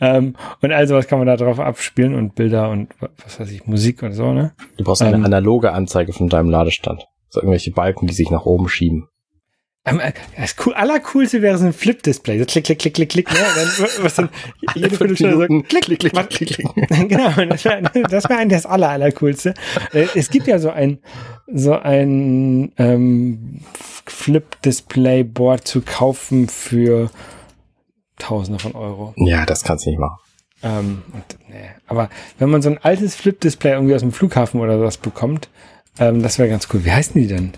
[0.00, 3.50] ähm, und also was kann man da drauf abspielen und Bilder und wa- was weiß
[3.50, 4.52] ich, Musik und so, ne?
[4.76, 5.24] Du brauchst eine Ähm.
[5.24, 7.06] analoge Anzeige von deinem Ladestand.
[7.34, 9.08] So irgendwelche Balken, die sich nach oben schieben.
[9.84, 12.38] Ähm, äh, das cool, allercoolste wäre so ein Flip-Display.
[12.38, 13.32] So klick, klick, klick, klick, klick.
[13.32, 13.38] Ne?
[13.56, 14.28] Dann, was dann
[14.76, 16.88] jede Viertelstunde so klick, klick, klick, klick, klick.
[17.08, 19.54] genau, das wäre das wär eigentlich das aller, allercoolste.
[19.92, 21.00] Äh, es gibt ja so ein,
[21.52, 23.62] so ein ähm,
[24.06, 27.10] Flip-Display-Board zu kaufen für
[28.16, 29.12] Tausende von Euro.
[29.16, 30.18] Ja, das kannst du nicht machen.
[30.62, 31.70] Ähm, und, nee.
[31.88, 35.48] Aber wenn man so ein altes Flip-Display irgendwie aus dem Flughafen oder sowas bekommt,
[35.98, 36.84] ähm, das wäre ganz cool.
[36.84, 37.52] Wie heißen die denn?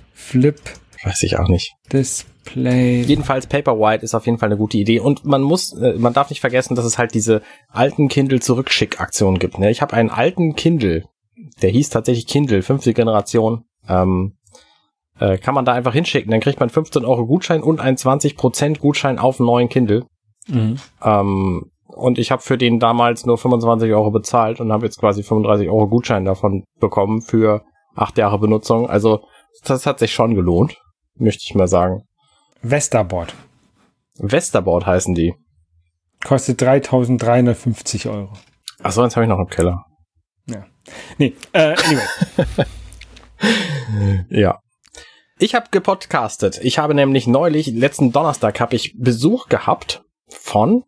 [1.03, 1.72] Weiß ich auch nicht.
[1.88, 3.03] Flip-Display.
[3.03, 6.31] Jedenfalls Paperwhite ist auf jeden Fall eine gute Idee und man muss, äh, man darf
[6.31, 9.59] nicht vergessen, dass es halt diese alten Kindle Zurückschick-Aktion gibt.
[9.59, 9.70] Ne?
[9.70, 11.05] Ich habe einen alten Kindle,
[11.62, 13.64] der hieß tatsächlich Kindle, fünfte Generation.
[13.88, 14.37] Ähm,
[15.18, 18.79] äh, kann man da einfach hinschicken, dann kriegt man 15 Euro Gutschein und einen 20%
[18.79, 20.05] Gutschein auf einen neuen Kindle.
[20.49, 20.77] Mhm.
[21.03, 25.22] Ähm, und ich habe für den damals nur 25 Euro bezahlt und habe jetzt quasi
[25.22, 27.62] 35 Euro Gutschein davon bekommen für
[27.96, 28.88] acht Jahre Benutzung.
[28.88, 29.26] Also
[29.64, 30.76] das hat sich schon gelohnt,
[31.16, 32.02] möchte ich mal sagen.
[32.62, 33.35] Westerboard.
[34.18, 35.35] Westerboard heißen die.
[36.24, 38.32] Kostet 3350 Euro.
[38.82, 39.85] Achso, jetzt habe ich noch im Keller.
[41.18, 42.66] Nee, äh, anyway.
[44.30, 44.61] Ja.
[45.38, 46.59] Ich habe gepodcastet.
[46.62, 50.85] Ich habe nämlich neulich, letzten Donnerstag, habe ich Besuch gehabt von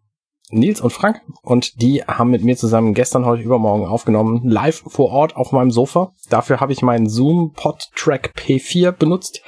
[0.50, 1.20] Nils und Frank.
[1.42, 5.70] Und die haben mit mir zusammen gestern, heute, übermorgen aufgenommen, live vor Ort auf meinem
[5.70, 6.12] Sofa.
[6.30, 9.42] Dafür habe ich meinen Zoom PodTrack P4 benutzt.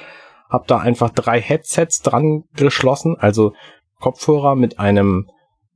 [0.49, 3.53] Hab da einfach drei Headsets dran geschlossen, also
[3.99, 5.29] Kopfhörer mit einem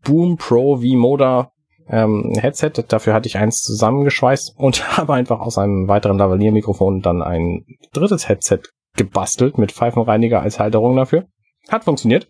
[0.03, 1.51] Boom Pro V-Moda
[1.87, 2.71] ähm, Headset.
[2.87, 8.27] Dafür hatte ich eins zusammengeschweißt und habe einfach aus einem weiteren Lavalier-Mikrofon dann ein drittes
[8.27, 8.59] Headset
[8.95, 11.25] gebastelt mit Pfeifenreiniger als Halterung dafür.
[11.69, 12.27] Hat funktioniert.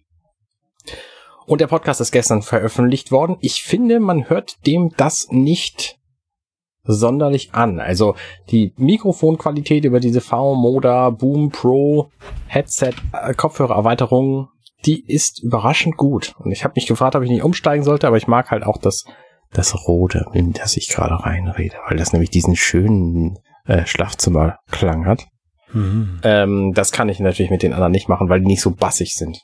[1.46, 3.38] Und der Podcast ist gestern veröffentlicht worden.
[3.40, 5.98] Ich finde, man hört dem das nicht
[6.84, 7.80] sonderlich an.
[7.80, 8.16] Also
[8.50, 12.10] die Mikrofonqualität über diese V-Moda Boom Pro
[12.48, 14.50] Headset äh, Kopfhörererweiterung,
[14.86, 16.36] die ist überraschend gut.
[16.40, 18.78] Und ich habe mich gefragt, ob ich nicht umsteigen sollte, aber ich mag halt auch
[18.78, 19.06] das
[19.54, 25.28] das Rote, in das ich gerade reinrede, weil das nämlich diesen schönen äh, Schlafzimmerklang hat.
[25.72, 26.20] Mhm.
[26.24, 29.16] Ähm, das kann ich natürlich mit den anderen nicht machen, weil die nicht so bassig
[29.16, 29.42] sind.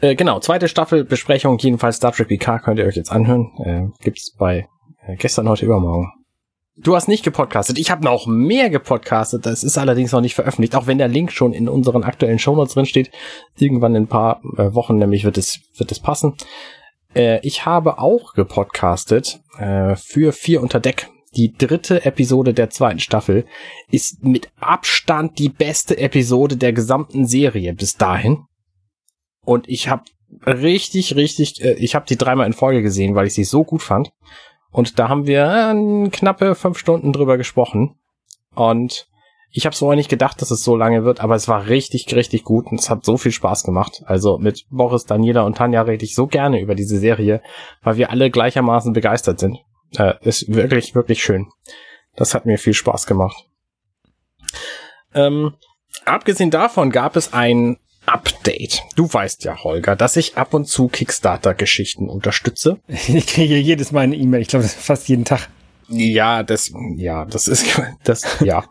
[0.00, 3.50] Äh, genau, zweite Staffel Besprechung, jedenfalls Star Trek PK könnt ihr euch jetzt anhören.
[3.64, 4.68] Äh, gibt's bei
[5.06, 6.12] äh, gestern, heute, übermorgen.
[6.80, 7.76] Du hast nicht gepodcastet.
[7.76, 9.44] Ich habe noch mehr gepodcastet.
[9.44, 12.74] Das ist allerdings noch nicht veröffentlicht, auch wenn der Link schon in unseren aktuellen Shownotes
[12.74, 13.10] drin steht.
[13.56, 16.34] Irgendwann in ein paar äh, Wochen nämlich wird es wird es passen.
[17.16, 21.08] Äh, ich habe auch gepodcastet äh, für vier unter Deck.
[21.36, 23.44] Die dritte Episode der zweiten Staffel
[23.90, 28.44] ist mit Abstand die beste Episode der gesamten Serie bis dahin.
[29.48, 30.02] Und ich habe
[30.46, 33.82] richtig, richtig, äh, ich habe die dreimal in Folge gesehen, weil ich sie so gut
[33.82, 34.12] fand.
[34.70, 37.98] Und da haben wir äh, knappe fünf Stunden drüber gesprochen.
[38.54, 39.08] Und
[39.50, 42.44] ich habe so nicht gedacht, dass es so lange wird, aber es war richtig, richtig
[42.44, 44.02] gut und es hat so viel Spaß gemacht.
[44.04, 47.40] Also mit Boris, Daniela und Tanja rede ich so gerne über diese Serie,
[47.82, 49.60] weil wir alle gleichermaßen begeistert sind.
[49.96, 51.46] Äh, ist wirklich, wirklich schön.
[52.16, 53.46] Das hat mir viel Spaß gemacht.
[55.14, 55.54] Ähm,
[56.04, 58.82] abgesehen davon gab es ein Update.
[58.96, 62.78] Du weißt ja, Holger, dass ich ab und zu Kickstarter-Geschichten unterstütze.
[63.08, 64.42] Ich kriege jedes Mal eine E-Mail.
[64.42, 65.48] Ich glaube, fast jeden Tag.
[65.88, 67.66] Ja, das, ja, das ist,
[68.04, 68.64] das, ja.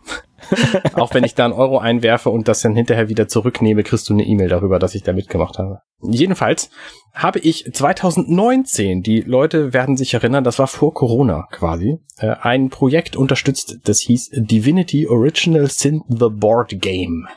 [0.94, 4.14] Auch wenn ich da einen Euro einwerfe und das dann hinterher wieder zurücknehme, kriegst du
[4.14, 5.82] eine E-Mail darüber, dass ich da mitgemacht habe.
[6.02, 6.70] Jedenfalls
[7.14, 12.70] habe ich 2019, die Leute werden sich erinnern, das war vor Corona quasi, äh, ein
[12.70, 17.28] Projekt unterstützt, das hieß Divinity Original Sin the Board Game.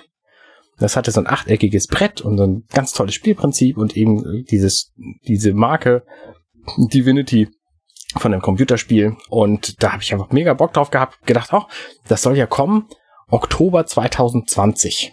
[0.81, 4.93] Das hatte so ein achteckiges Brett und so ein ganz tolles Spielprinzip und eben dieses,
[5.29, 6.05] diese Marke
[6.77, 7.49] Divinity
[8.17, 9.17] von einem Computerspiel.
[9.29, 11.65] Und da habe ich einfach mega Bock drauf gehabt, gedacht, oh,
[12.09, 12.89] das soll ja kommen.
[13.29, 15.13] Oktober 2020.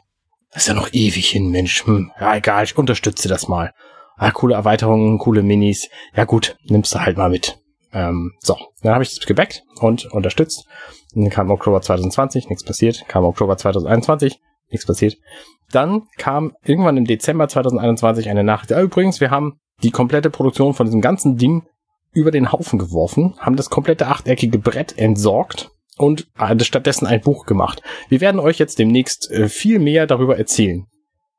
[0.52, 1.86] Das ist ja noch ewig hin, Mensch.
[1.86, 3.74] Hm, ja, egal, ich unterstütze das mal.
[4.16, 5.90] Ah, coole Erweiterungen, coole Minis.
[6.16, 7.60] Ja gut, nimmst du halt mal mit.
[7.94, 10.66] Ähm, so, dann habe ich das gebackt und unterstützt.
[11.14, 13.08] Dann kam Oktober 2020, nichts passiert.
[13.08, 15.18] Kam Oktober 2021, nichts passiert.
[15.72, 18.72] Dann kam irgendwann im Dezember 2021 eine Nachricht.
[18.72, 21.68] Ja, übrigens, wir haben die komplette Produktion von diesem ganzen Ding
[22.14, 26.28] über den Haufen geworfen, haben das komplette achteckige Brett entsorgt und
[26.62, 27.82] stattdessen ein Buch gemacht.
[28.10, 30.86] Wir werden euch jetzt demnächst äh, viel mehr darüber erzählen.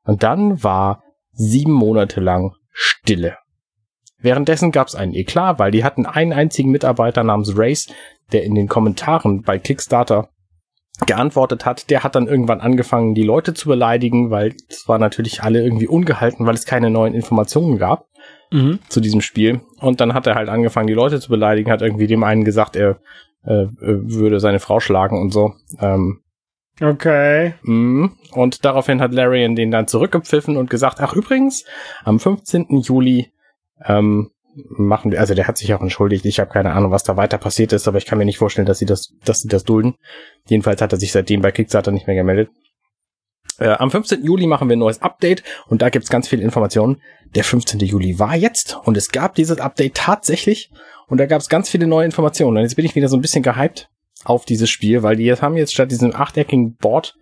[0.03, 3.37] Und dann war sieben Monate lang Stille.
[4.21, 7.87] Währenddessen gab es einen Eklat, weil die hatten einen einzigen Mitarbeiter namens Race,
[8.31, 10.29] der in den Kommentaren bei Kickstarter
[11.05, 11.89] geantwortet hat.
[11.89, 15.87] Der hat dann irgendwann angefangen, die Leute zu beleidigen, weil es war natürlich alle irgendwie
[15.87, 18.07] ungehalten, weil es keine neuen Informationen gab
[18.51, 18.79] mhm.
[18.89, 19.61] zu diesem Spiel.
[19.79, 22.75] Und dann hat er halt angefangen, die Leute zu beleidigen, hat irgendwie dem einen gesagt,
[22.75, 22.99] er
[23.43, 25.53] äh, würde seine Frau schlagen und so.
[25.79, 26.21] Ähm,
[26.81, 27.53] okay.
[27.63, 28.09] Mh.
[28.33, 31.65] Und daraufhin hat Larian den dann zurückgepfiffen und gesagt, ach übrigens,
[32.03, 32.81] am 15.
[32.81, 33.31] Juli
[33.85, 34.31] ähm,
[34.69, 37.37] machen wir, also der hat sich auch entschuldigt, ich habe keine Ahnung, was da weiter
[37.37, 39.95] passiert ist, aber ich kann mir nicht vorstellen, dass sie das, dass sie das dulden.
[40.47, 42.49] Jedenfalls hat er sich seitdem bei Kickstarter nicht mehr gemeldet.
[43.59, 44.23] Äh, am 15.
[44.23, 47.01] Juli machen wir ein neues Update und da gibt's ganz viele Informationen.
[47.35, 47.79] Der 15.
[47.79, 50.71] Juli war jetzt und es gab dieses Update tatsächlich
[51.07, 52.57] und da gab's ganz viele neue Informationen.
[52.57, 53.89] Und jetzt bin ich wieder so ein bisschen gehypt
[54.23, 57.15] auf dieses Spiel, weil die haben jetzt statt diesem achteckigen Board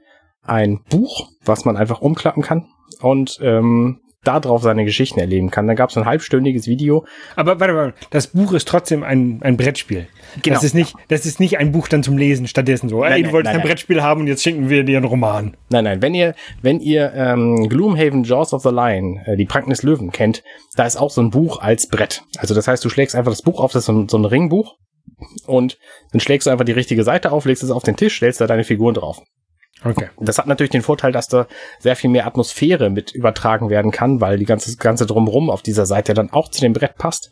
[0.44, 2.68] ein Buch, was man einfach umklappen kann.
[3.02, 5.68] Und ähm, da drauf seine Geschichten erleben kann.
[5.68, 7.06] Dann gab es ein halbstündiges Video.
[7.36, 10.08] Aber warte mal, das Buch ist trotzdem ein, ein Brettspiel.
[10.44, 10.56] Genau.
[10.56, 13.18] Das ist, nicht, das ist nicht ein Buch dann zum Lesen stattdessen so, nein, ey,
[13.20, 15.56] du nein, wolltest nein, ein Brettspiel haben und jetzt schicken wir dir einen Roman.
[15.70, 19.70] Nein, nein, wenn ihr, wenn ihr ähm, Gloomhaven Jaws of the Lion, äh, die Pranken
[19.70, 20.44] des Löwen kennt,
[20.76, 22.24] da ist auch so ein Buch als Brett.
[22.38, 24.26] Also das heißt, du schlägst einfach das Buch auf, das ist so ein, so ein
[24.26, 24.76] Ringbuch
[25.46, 25.78] und
[26.12, 28.48] dann schlägst du einfach die richtige Seite auf, legst es auf den Tisch, stellst da
[28.48, 29.22] deine Figuren drauf.
[29.84, 30.10] Okay.
[30.20, 31.48] Das hat natürlich den Vorteil, dass da
[31.80, 35.86] sehr viel mehr Atmosphäre mit übertragen werden kann, weil die ganze, ganze drumrum auf dieser
[35.86, 37.32] Seite dann auch zu dem Brett passt.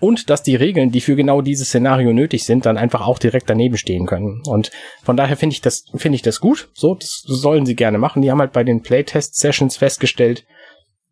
[0.00, 3.50] Und dass die Regeln, die für genau dieses Szenario nötig sind, dann einfach auch direkt
[3.50, 4.42] daneben stehen können.
[4.46, 4.70] Und
[5.02, 6.70] von daher finde ich das, finde ich das gut.
[6.72, 8.22] So, das sollen sie gerne machen.
[8.22, 10.44] Die haben halt bei den Playtest-Sessions festgestellt,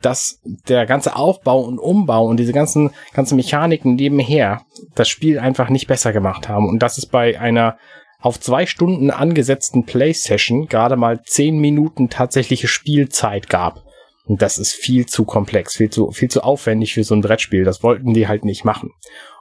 [0.03, 4.63] dass der ganze Aufbau und Umbau und diese ganzen, ganzen Mechaniken nebenher
[4.95, 6.69] das Spiel einfach nicht besser gemacht haben.
[6.69, 7.79] Und das ist bei einer
[8.27, 13.85] auf zwei Stunden angesetzten Play-Session gerade mal zehn Minuten tatsächliche Spielzeit gab.
[14.25, 17.63] Und das ist viel zu komplex, viel zu, viel zu aufwendig für so ein Brettspiel.
[17.63, 18.91] Das wollten die halt nicht machen.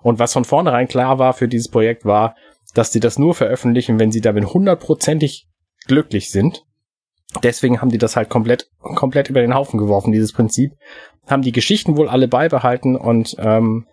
[0.03, 2.35] Und was von vornherein klar war für dieses Projekt war,
[2.75, 5.47] dass sie das nur veröffentlichen, wenn sie damit hundertprozentig
[5.87, 6.63] glücklich sind.
[7.41, 10.73] Deswegen haben die das halt komplett, komplett über den Haufen geworfen, dieses Prinzip.
[11.25, 13.87] Haben die Geschichten wohl alle beibehalten und ähm,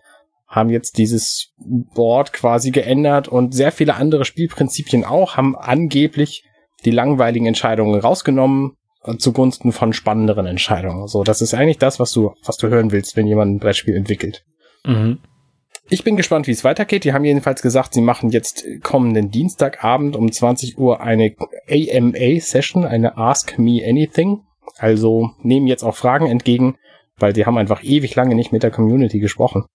[0.53, 6.43] haben jetzt dieses Board quasi geändert und sehr viele andere Spielprinzipien auch, haben angeblich
[6.85, 8.77] die langweiligen Entscheidungen rausgenommen
[9.17, 11.07] zugunsten von spannenderen Entscheidungen.
[11.07, 13.95] So, das ist eigentlich das, was du, was du hören willst, wenn jemand ein Brettspiel
[13.95, 14.45] entwickelt.
[14.85, 15.19] Mhm.
[15.89, 17.03] Ich bin gespannt, wie es weitergeht.
[17.03, 21.35] Die haben jedenfalls gesagt, sie machen jetzt kommenden Dienstagabend um 20 Uhr eine
[21.69, 24.43] AMA-Session, eine Ask Me Anything.
[24.77, 26.77] Also nehmen jetzt auch Fragen entgegen,
[27.17, 29.65] weil sie haben einfach ewig lange nicht mit der Community gesprochen.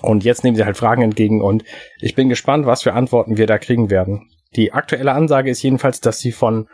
[0.00, 1.64] Und jetzt nehmen sie halt Fragen entgegen und
[2.00, 4.30] ich bin gespannt, was für Antworten wir da kriegen werden.
[4.56, 6.68] Die aktuelle Ansage ist jedenfalls, dass sie von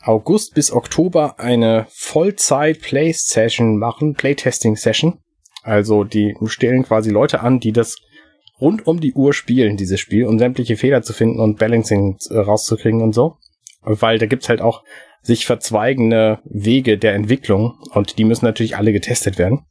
[0.00, 5.20] August bis Oktober eine Vollzeit Play Session machen, Playtesting Session.
[5.62, 7.96] Also die stellen quasi Leute an, die das
[8.60, 12.38] rund um die Uhr spielen, dieses Spiel, um sämtliche Fehler zu finden und Balancing äh,
[12.38, 13.36] rauszukriegen und so.
[13.82, 14.82] Weil da gibt's halt auch
[15.22, 19.64] sich verzweigende Wege der Entwicklung und die müssen natürlich alle getestet werden.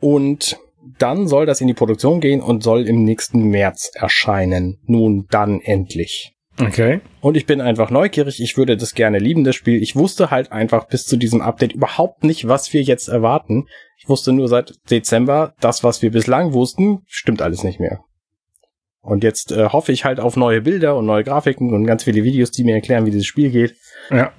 [0.00, 0.58] Und
[0.98, 4.78] dann soll das in die Produktion gehen und soll im nächsten März erscheinen.
[4.86, 6.32] Nun dann endlich.
[6.58, 7.00] Okay.
[7.20, 8.40] Und ich bin einfach neugierig.
[8.40, 9.82] Ich würde das gerne lieben, das Spiel.
[9.82, 13.66] Ich wusste halt einfach bis zu diesem Update überhaupt nicht, was wir jetzt erwarten.
[13.98, 18.00] Ich wusste nur seit Dezember, das, was wir bislang wussten, stimmt alles nicht mehr.
[19.02, 22.24] Und jetzt äh, hoffe ich halt auf neue Bilder und neue Grafiken und ganz viele
[22.24, 23.76] Videos, die mir erklären, wie dieses Spiel geht.
[24.10, 24.32] Ja.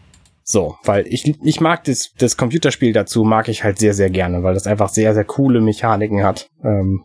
[0.49, 4.43] So, weil ich, ich mag das, das Computerspiel dazu, mag ich halt sehr, sehr gerne,
[4.43, 6.49] weil das einfach sehr, sehr coole Mechaniken hat.
[6.63, 7.03] Ähm,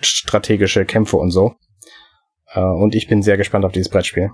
[0.00, 1.54] strategische Kämpfe und so.
[2.52, 4.32] Äh, und ich bin sehr gespannt auf dieses Brettspiel.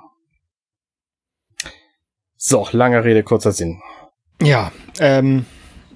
[2.39, 3.83] So, lange Rede, kurzer Sinn.
[4.41, 5.45] Ja, ähm,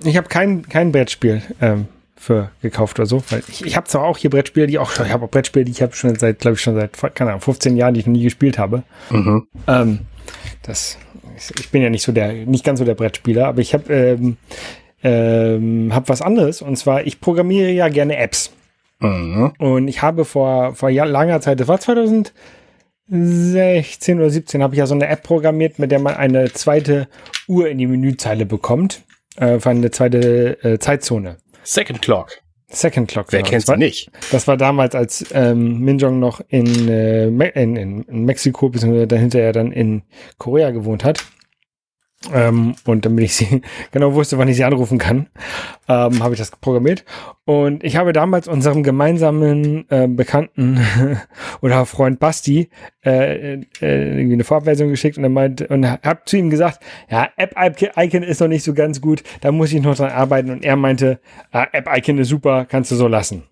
[0.04, 4.02] ich habe kein, kein Brettspiel ähm, für gekauft oder so, weil ich, ich habe zwar
[4.02, 6.56] auch hier Brettspiele, die auch ich habe auch Brettspiele, die ich habe schon seit, glaube
[6.56, 8.82] ich, schon seit, keine Ahnung, 15 Jahren, die ich noch nie gespielt habe.
[9.08, 9.48] Mhm.
[9.66, 10.00] Ähm,
[10.62, 10.98] das,
[11.36, 14.36] ich bin ja nicht so der, nicht ganz so der Brettspieler, aber ich habe ähm,
[15.02, 18.52] ähm, hab was anderes und zwar, ich programmiere ja gerne Apps.
[19.00, 19.52] Mhm.
[19.58, 24.86] Und ich habe vor, vor langer Zeit, das war 2016 oder 17, habe ich ja
[24.86, 27.08] so eine App programmiert, mit der man eine zweite
[27.48, 29.02] Uhr in die Menüzeile bekommt.
[29.36, 31.38] Äh, für eine zweite äh, Zeitzone.
[31.64, 32.43] Second Clock.
[32.74, 33.26] Second Clock.
[33.30, 33.50] Wer genau.
[33.50, 34.10] kennt sie nicht?
[34.30, 39.52] Das war damals, als ähm, Minjong noch in, äh, in, in Mexiko, beziehungsweise dahinter er
[39.52, 40.02] dann in
[40.38, 41.24] Korea gewohnt hat.
[42.32, 45.28] Ähm, und damit ich sie genau wusste, wann ich sie anrufen kann,
[45.88, 47.04] ähm, habe ich das programmiert.
[47.44, 50.80] Und ich habe damals unserem gemeinsamen äh, Bekannten
[51.60, 52.70] oder Freund Basti
[53.04, 57.28] äh, äh, irgendwie eine Vorabversion geschickt und er meinte und habe zu ihm gesagt, ja,
[57.36, 60.50] App-Icon ist noch nicht so ganz gut, da muss ich noch dran arbeiten.
[60.50, 61.20] Und er meinte,
[61.52, 63.44] ah, App-Icon ist super, kannst du so lassen.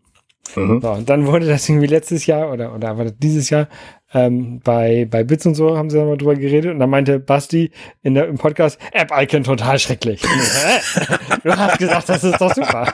[0.57, 0.81] Mhm.
[0.81, 3.69] So, und dann wurde das irgendwie letztes Jahr oder, oder dieses Jahr
[4.15, 7.71] ähm, bei, bei Bits und so haben sie mal drüber geredet und da meinte Basti
[8.03, 10.23] in der, im Podcast, App-Icon total schrecklich.
[11.43, 12.93] du hast gesagt, das ist doch super.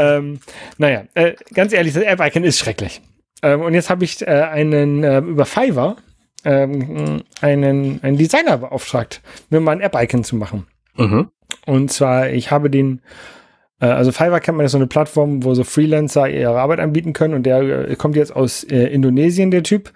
[0.00, 0.40] ähm,
[0.78, 3.00] naja, äh, ganz ehrlich, das App-Icon ist schrecklich.
[3.42, 5.96] Ähm, und jetzt habe ich äh, einen äh, über Fiverr
[6.44, 10.66] ähm, einen, einen Designer beauftragt, mir mal ein App-Icon zu machen.
[10.96, 11.30] Mhm.
[11.66, 13.00] Und zwar, ich habe den
[13.86, 17.34] also Fiverr kennt man ist so eine Plattform, wo so Freelancer ihre Arbeit anbieten können
[17.34, 19.92] und der äh, kommt jetzt aus äh, Indonesien, der Typ.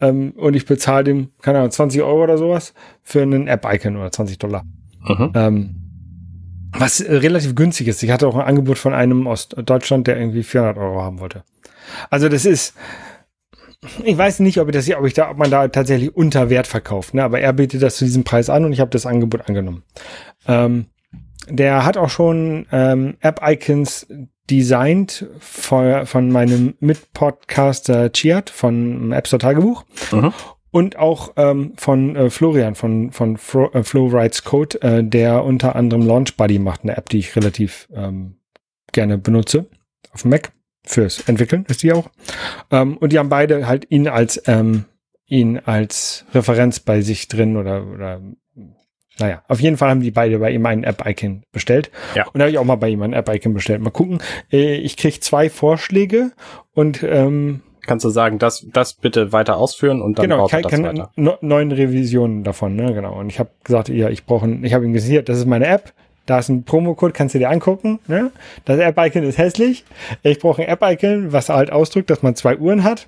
[0.00, 4.10] Ähm, und ich bezahle dem, keine Ahnung, 20 Euro oder sowas für einen App-Icon oder
[4.10, 4.64] 20 Dollar.
[5.06, 5.32] Mhm.
[5.34, 5.74] Ähm,
[6.72, 8.02] was äh, relativ günstig ist.
[8.02, 11.44] Ich hatte auch ein Angebot von einem aus Deutschland, der irgendwie 400 Euro haben wollte.
[12.10, 12.74] Also das ist,
[14.04, 16.66] ich weiß nicht, ob ich das, ob ich da, ob man da tatsächlich unter Wert
[16.66, 17.22] verkauft, ne?
[17.22, 19.82] Aber er bietet das zu diesem Preis an und ich habe das Angebot angenommen.
[20.46, 20.86] Ähm,
[21.48, 24.06] der hat auch schon ähm, App-Icons
[24.50, 29.84] designt von, von meinem Mitpodcaster Chiat von App Store Tagebuch.
[30.12, 30.32] Mhm.
[30.70, 35.42] Und auch ähm, von äh, Florian von, von Fro äh, Flow Writes Code, äh, der
[35.42, 38.36] unter anderem Launch Buddy macht, eine App, die ich relativ ähm,
[38.92, 39.66] gerne benutze.
[40.12, 40.52] Auf dem Mac.
[40.88, 42.10] Fürs Entwickeln ist die auch.
[42.70, 44.84] Ähm, und die haben beide halt ihn als ähm,
[45.26, 48.20] ihn als Referenz bei sich drin oder, oder
[49.18, 51.90] naja, auf jeden Fall haben die beide bei ihm ein App-Icon bestellt.
[52.14, 52.26] Ja.
[52.26, 53.80] Und da habe ich auch mal bei ihm ein App-Icon bestellt.
[53.80, 54.18] Mal gucken.
[54.52, 56.32] Äh, ich kriege zwei Vorschläge
[56.74, 60.72] und ähm, kannst du sagen, das, das bitte weiter ausführen und dann genau, kann, das
[60.72, 61.38] kann weiter.
[61.40, 63.18] Neun Revisionen davon, ne, genau.
[63.18, 65.92] Und ich habe gesagt, ja, ich brauche, ich habe ihm gesagt, das ist meine App,
[66.26, 68.00] da ist ein Promocode, kannst du dir angucken.
[68.08, 68.32] Ne?
[68.64, 69.84] Das App-Icon ist hässlich.
[70.22, 73.06] Ich brauche ein App-Icon, was halt ausdrückt, dass man zwei Uhren hat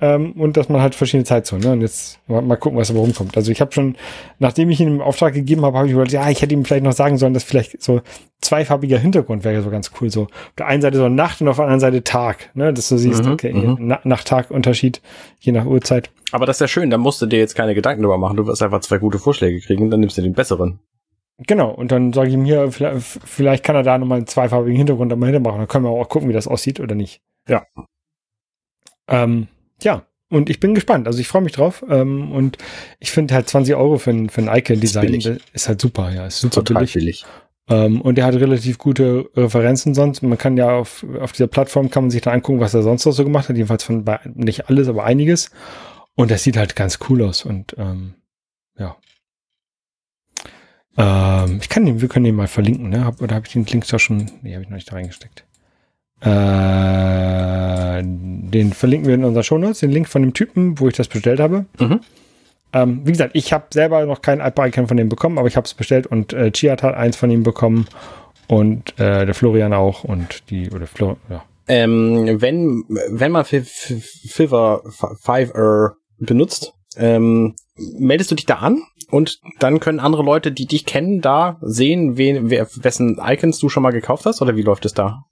[0.00, 1.64] ähm, und dass man halt verschiedene Zeitzonen.
[1.64, 1.72] Ne?
[1.72, 3.36] Und jetzt mal, mal gucken, was da rumkommt.
[3.36, 3.96] Also ich habe schon,
[4.38, 6.84] nachdem ich ihm einen Auftrag gegeben habe, habe ich überlegt, ja, ich hätte ihm vielleicht
[6.84, 8.00] noch sagen sollen, dass vielleicht so
[8.40, 10.10] zweifarbiger Hintergrund wäre so ganz cool.
[10.10, 12.72] So auf der einen Seite so Nacht und auf der anderen Seite Tag, ne?
[12.72, 13.98] Dass du siehst, mhm, okay, mhm.
[14.04, 15.02] Nacht-Tag-Unterschied,
[15.40, 16.10] je nach Uhrzeit.
[16.32, 18.36] Aber das ist ja schön, da musst du dir jetzt keine Gedanken drüber machen.
[18.36, 20.78] Du wirst einfach zwei gute Vorschläge kriegen und dann nimmst du den besseren.
[21.46, 24.76] Genau, und dann sage ich ihm hier, vielleicht, vielleicht kann er da nochmal einen zweifarbigen
[24.76, 25.58] Hintergrund einmal hinter machen.
[25.58, 27.22] Dann können wir auch gucken, wie das aussieht oder nicht.
[27.48, 27.64] Ja.
[29.08, 29.48] Ähm,
[29.84, 31.06] ja, und ich bin gespannt.
[31.06, 31.84] Also ich freue mich drauf.
[31.88, 32.56] Ähm, und
[33.00, 36.12] ich finde halt 20 Euro für ein, für ein Icon-Design ist, ist, halt super.
[36.12, 36.92] Ja, ist super Total billig.
[36.94, 37.26] billig.
[37.68, 40.22] Ähm, und der hat relativ gute Referenzen sonst.
[40.22, 43.04] Man kann ja auf, auf dieser Plattform kann man sich da angucken, was er sonst
[43.04, 43.56] noch so gemacht hat.
[43.56, 44.04] Jedenfalls von
[44.34, 45.50] nicht alles, aber einiges.
[46.14, 47.44] Und das sieht halt ganz cool aus.
[47.44, 48.14] Und ähm,
[48.78, 48.96] ja.
[50.96, 53.04] Ähm, ich kann den, wir können den mal verlinken, ne?
[53.04, 54.30] Hab, oder habe ich den Link da schon?
[54.42, 55.44] Nee, habe ich noch nicht da reingesteckt.
[56.20, 60.94] Äh, den verlinken wir in unserer Show Notes, den Link von dem Typen, wo ich
[60.94, 61.66] das bestellt habe.
[61.78, 62.00] Mhm.
[62.72, 65.64] Ähm, wie gesagt, ich habe selber noch kein Icon von dem bekommen, aber ich habe
[65.64, 67.86] es bestellt und äh, Chiat hat eins von ihm bekommen.
[68.46, 71.44] Und äh, der Florian auch und die, oder Flor, ja.
[71.68, 74.82] Ähm, wenn, wenn man Fiverr,
[75.22, 80.84] Fiverr benutzt, ähm, meldest du dich da an und dann können andere Leute, die dich
[80.84, 84.84] kennen, da sehen, wen, wer, wessen Icons du schon mal gekauft hast oder wie läuft
[84.84, 85.26] es da?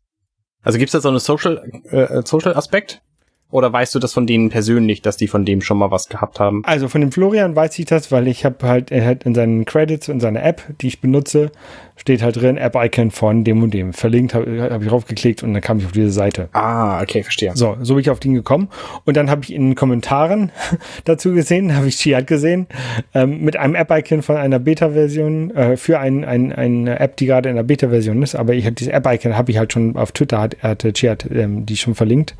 [0.62, 3.02] Also gibt es da so einen Social, äh, Social Aspekt?
[3.50, 6.38] Oder weißt du das von denen persönlich, dass die von dem schon mal was gehabt
[6.38, 6.62] haben?
[6.66, 9.64] Also von dem Florian weiß ich das, weil ich habe halt, er hat in seinen
[9.64, 11.50] Credits in seiner App, die ich benutze,
[11.98, 13.92] steht halt drin, App-Icon von dem und dem.
[13.92, 16.48] Verlinkt habe hab ich draufgeklickt und dann kam ich auf diese Seite.
[16.52, 17.52] Ah, okay, verstehe.
[17.54, 18.68] So, so bin ich auf den gekommen.
[19.04, 20.50] Und dann habe ich in den Kommentaren
[21.04, 22.66] dazu gesehen, habe ich Chiat gesehen,
[23.14, 27.48] ähm, mit einem App-Icon von einer Beta-Version, äh, für ein, ein, eine App, die gerade
[27.48, 28.34] in der Beta-Version ist.
[28.34, 31.66] Aber ich habe diese App-Icon habe ich halt schon auf Twitter, hat, hatte Chiat ähm,
[31.66, 32.36] die schon verlinkt.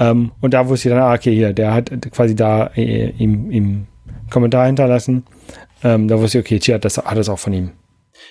[0.00, 3.50] Ähm, und da wusste ich dann, ah, okay, hier, der hat quasi da äh, im,
[3.50, 3.86] im
[4.30, 5.24] Kommentar hinterlassen.
[5.84, 7.72] Ähm, da wusste ich, okay, Chiat, das hat das auch von ihm.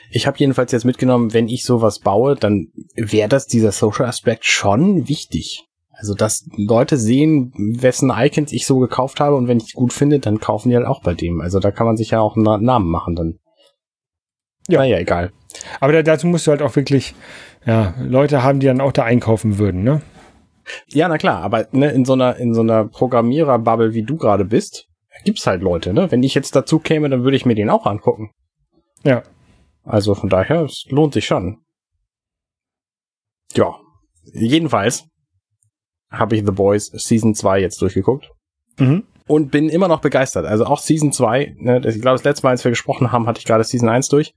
[0.10, 4.46] Ich habe jedenfalls jetzt mitgenommen, wenn ich sowas baue, dann wäre das dieser Social Aspekt
[4.46, 5.66] schon wichtig.
[5.98, 10.20] Also, dass Leute sehen, wessen Icons ich so gekauft habe und wenn ich gut finde,
[10.20, 11.40] dann kaufen die halt auch bei dem.
[11.40, 13.40] Also, da kann man sich ja auch einen Namen machen dann.
[14.68, 14.80] Ja.
[14.80, 15.32] Naja, egal.
[15.80, 17.16] Aber da, dazu musst du halt auch wirklich,
[17.66, 20.02] ja, Leute haben, die dann auch da einkaufen würden, ne?
[20.88, 24.46] Ja, na klar, aber ne, in so einer, in so einer Programmierer-Bubble, wie du gerade
[24.46, 24.88] bist,
[25.24, 26.12] gibt's halt Leute, ne?
[26.12, 28.32] Wenn ich jetzt dazu käme, dann würde ich mir den auch angucken.
[29.04, 29.24] Ja.
[29.86, 31.64] Also von daher, es lohnt sich schon.
[33.54, 33.80] Ja.
[34.34, 35.08] Jedenfalls
[36.10, 38.32] habe ich The Boys Season 2 jetzt durchgeguckt.
[38.78, 39.04] Mhm.
[39.28, 40.46] Und bin immer noch begeistert.
[40.46, 43.40] Also auch Season 2, ne, ich glaube, das letzte Mal, als wir gesprochen haben, hatte
[43.40, 44.34] ich gerade Season 1 durch.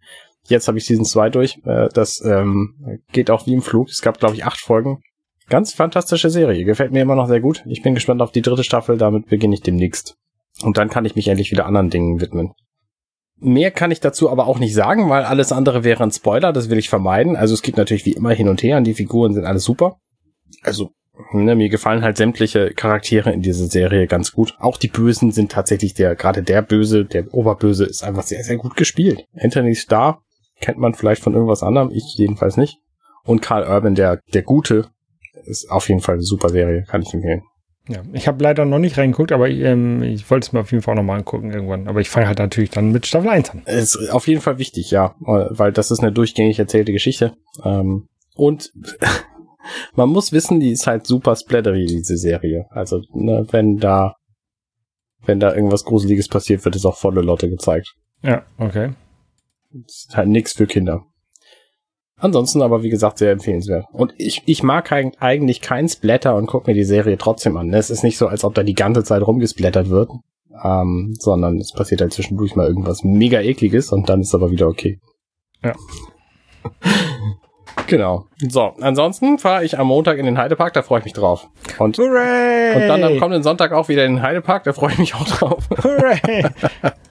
[0.47, 1.59] Jetzt habe ich Season 2 durch.
[1.65, 3.89] Äh, das ähm, geht auch wie im Flug.
[3.89, 5.01] Es gab, glaube ich, acht Folgen.
[5.49, 6.65] Ganz fantastische Serie.
[6.65, 7.65] Gefällt mir immer noch sehr gut.
[7.67, 8.97] Ich bin gespannt auf die dritte Staffel.
[8.97, 10.17] Damit beginne ich demnächst.
[10.63, 12.53] Und dann kann ich mich endlich wieder anderen Dingen widmen.
[13.41, 16.71] Mehr kann ich dazu aber auch nicht sagen, weil alles andere wäre ein Spoiler, das
[16.71, 17.37] will ich vermeiden.
[17.37, 19.99] Also es geht natürlich wie immer hin und her und die Figuren sind alle super.
[20.63, 20.91] Also
[21.33, 24.55] ne, mir gefallen halt sämtliche Charaktere in dieser Serie ganz gut.
[24.59, 28.57] Auch die Bösen sind tatsächlich der, gerade der Böse, der Oberböse ist einfach sehr, sehr
[28.57, 29.25] gut gespielt.
[29.39, 30.23] Anthony Starr
[30.61, 32.79] kennt man vielleicht von irgendwas anderem, ich jedenfalls nicht.
[33.25, 34.89] Und Carl Urban, der, der Gute,
[35.45, 37.43] ist auf jeden Fall eine super Serie, kann ich empfehlen.
[37.89, 40.83] Ja, ich habe leider noch nicht reingeguckt, aber ähm, ich wollte es mir auf jeden
[40.83, 41.89] Fall auch nochmal angucken irgendwann.
[41.89, 43.63] Aber ich fange halt natürlich dann mit Staffel 1 an.
[43.65, 47.35] Ist auf jeden Fall wichtig, ja, weil das ist eine durchgängig erzählte Geschichte.
[47.65, 48.73] Ähm, und
[49.95, 52.67] man muss wissen, die ist halt super splattery, diese Serie.
[52.71, 54.15] Also, ne, wenn da,
[55.25, 57.95] wenn da irgendwas Gruseliges passiert, wird es auch volle Lotte gezeigt.
[58.23, 58.93] Ja, okay.
[59.87, 61.05] Ist halt nichts für Kinder.
[62.19, 63.87] Ansonsten aber, wie gesagt, sehr empfehlenswert.
[63.93, 67.73] Und ich, ich mag eigentlich keinen Splatter und gucke mir die Serie trotzdem an.
[67.73, 70.11] Es ist nicht so, als ob da die ganze Zeit rumgesplattert wird,
[70.65, 74.67] ähm, sondern es passiert halt zwischendurch mal irgendwas mega ekliges und dann ist aber wieder
[74.67, 74.99] okay.
[75.63, 75.75] Ja.
[77.87, 78.27] genau.
[78.49, 81.49] So, ansonsten fahre ich am Montag in den Heidepark, da freue ich mich drauf.
[81.79, 82.83] Und, Hooray!
[82.83, 85.25] und dann am kommenden Sonntag auch wieder in den Heidepark, da freue ich mich auch
[85.25, 85.69] drauf.
[85.85, 86.45] Hooray!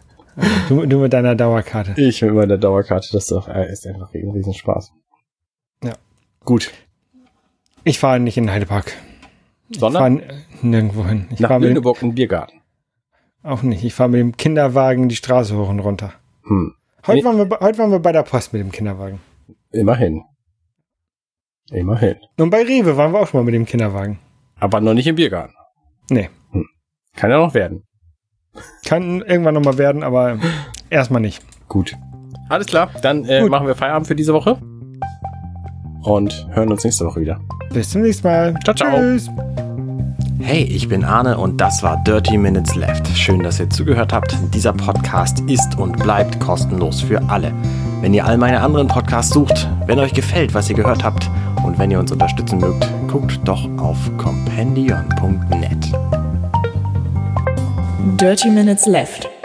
[0.70, 2.00] Du, du mit deiner Dauerkarte.
[2.00, 4.92] Ich mit meiner Dauerkarte, das ist, doch, äh, ist einfach ein Riesenspaß.
[5.84, 5.94] Ja.
[6.46, 6.72] Gut.
[7.84, 8.94] Ich fahre nicht in den Heidepark.
[9.70, 10.20] Sondern?
[10.20, 11.28] Ich fahre nirgendwo hin.
[11.32, 12.62] Ich Nach Lüneburg den Biergarten.
[13.44, 13.84] Auch nicht.
[13.84, 16.14] Ich fahre mit dem Kinderwagen die Straße hoch und runter.
[16.44, 16.74] Hm.
[17.06, 17.26] Heute, nee.
[17.26, 19.20] waren wir, heute waren wir bei der Post mit dem Kinderwagen.
[19.72, 20.24] Immerhin.
[21.72, 22.18] Immerhin.
[22.38, 24.20] Und bei Rewe waren wir auch schon mal mit dem Kinderwagen.
[24.60, 25.54] Aber noch nicht im Biergarten.
[26.10, 26.30] Nee.
[26.52, 26.68] Hm.
[27.16, 27.84] Kann ja noch werden.
[28.86, 30.38] Kann irgendwann nochmal werden, aber
[30.89, 31.43] erstmal nicht.
[31.68, 31.95] Gut.
[32.49, 34.58] Alles klar, dann äh, machen wir Feierabend für diese Woche.
[36.01, 37.39] Und hören uns nächste Woche wieder.
[37.74, 38.53] Bis zum nächsten Mal.
[38.64, 38.97] Ciao, ciao.
[38.97, 39.30] Tschüss.
[40.39, 43.05] Hey, ich bin Arne und das war Dirty Minutes Left.
[43.10, 44.34] Schön, dass ihr zugehört habt.
[44.53, 47.51] Dieser Podcast ist und bleibt kostenlos für alle.
[48.01, 51.30] Wenn ihr all meine anderen Podcasts sucht, wenn euch gefällt, was ihr gehört habt
[51.66, 56.16] und wenn ihr uns unterstützen mögt, guckt doch auf compendion.net.
[58.16, 59.37] Dirty Minutes Left.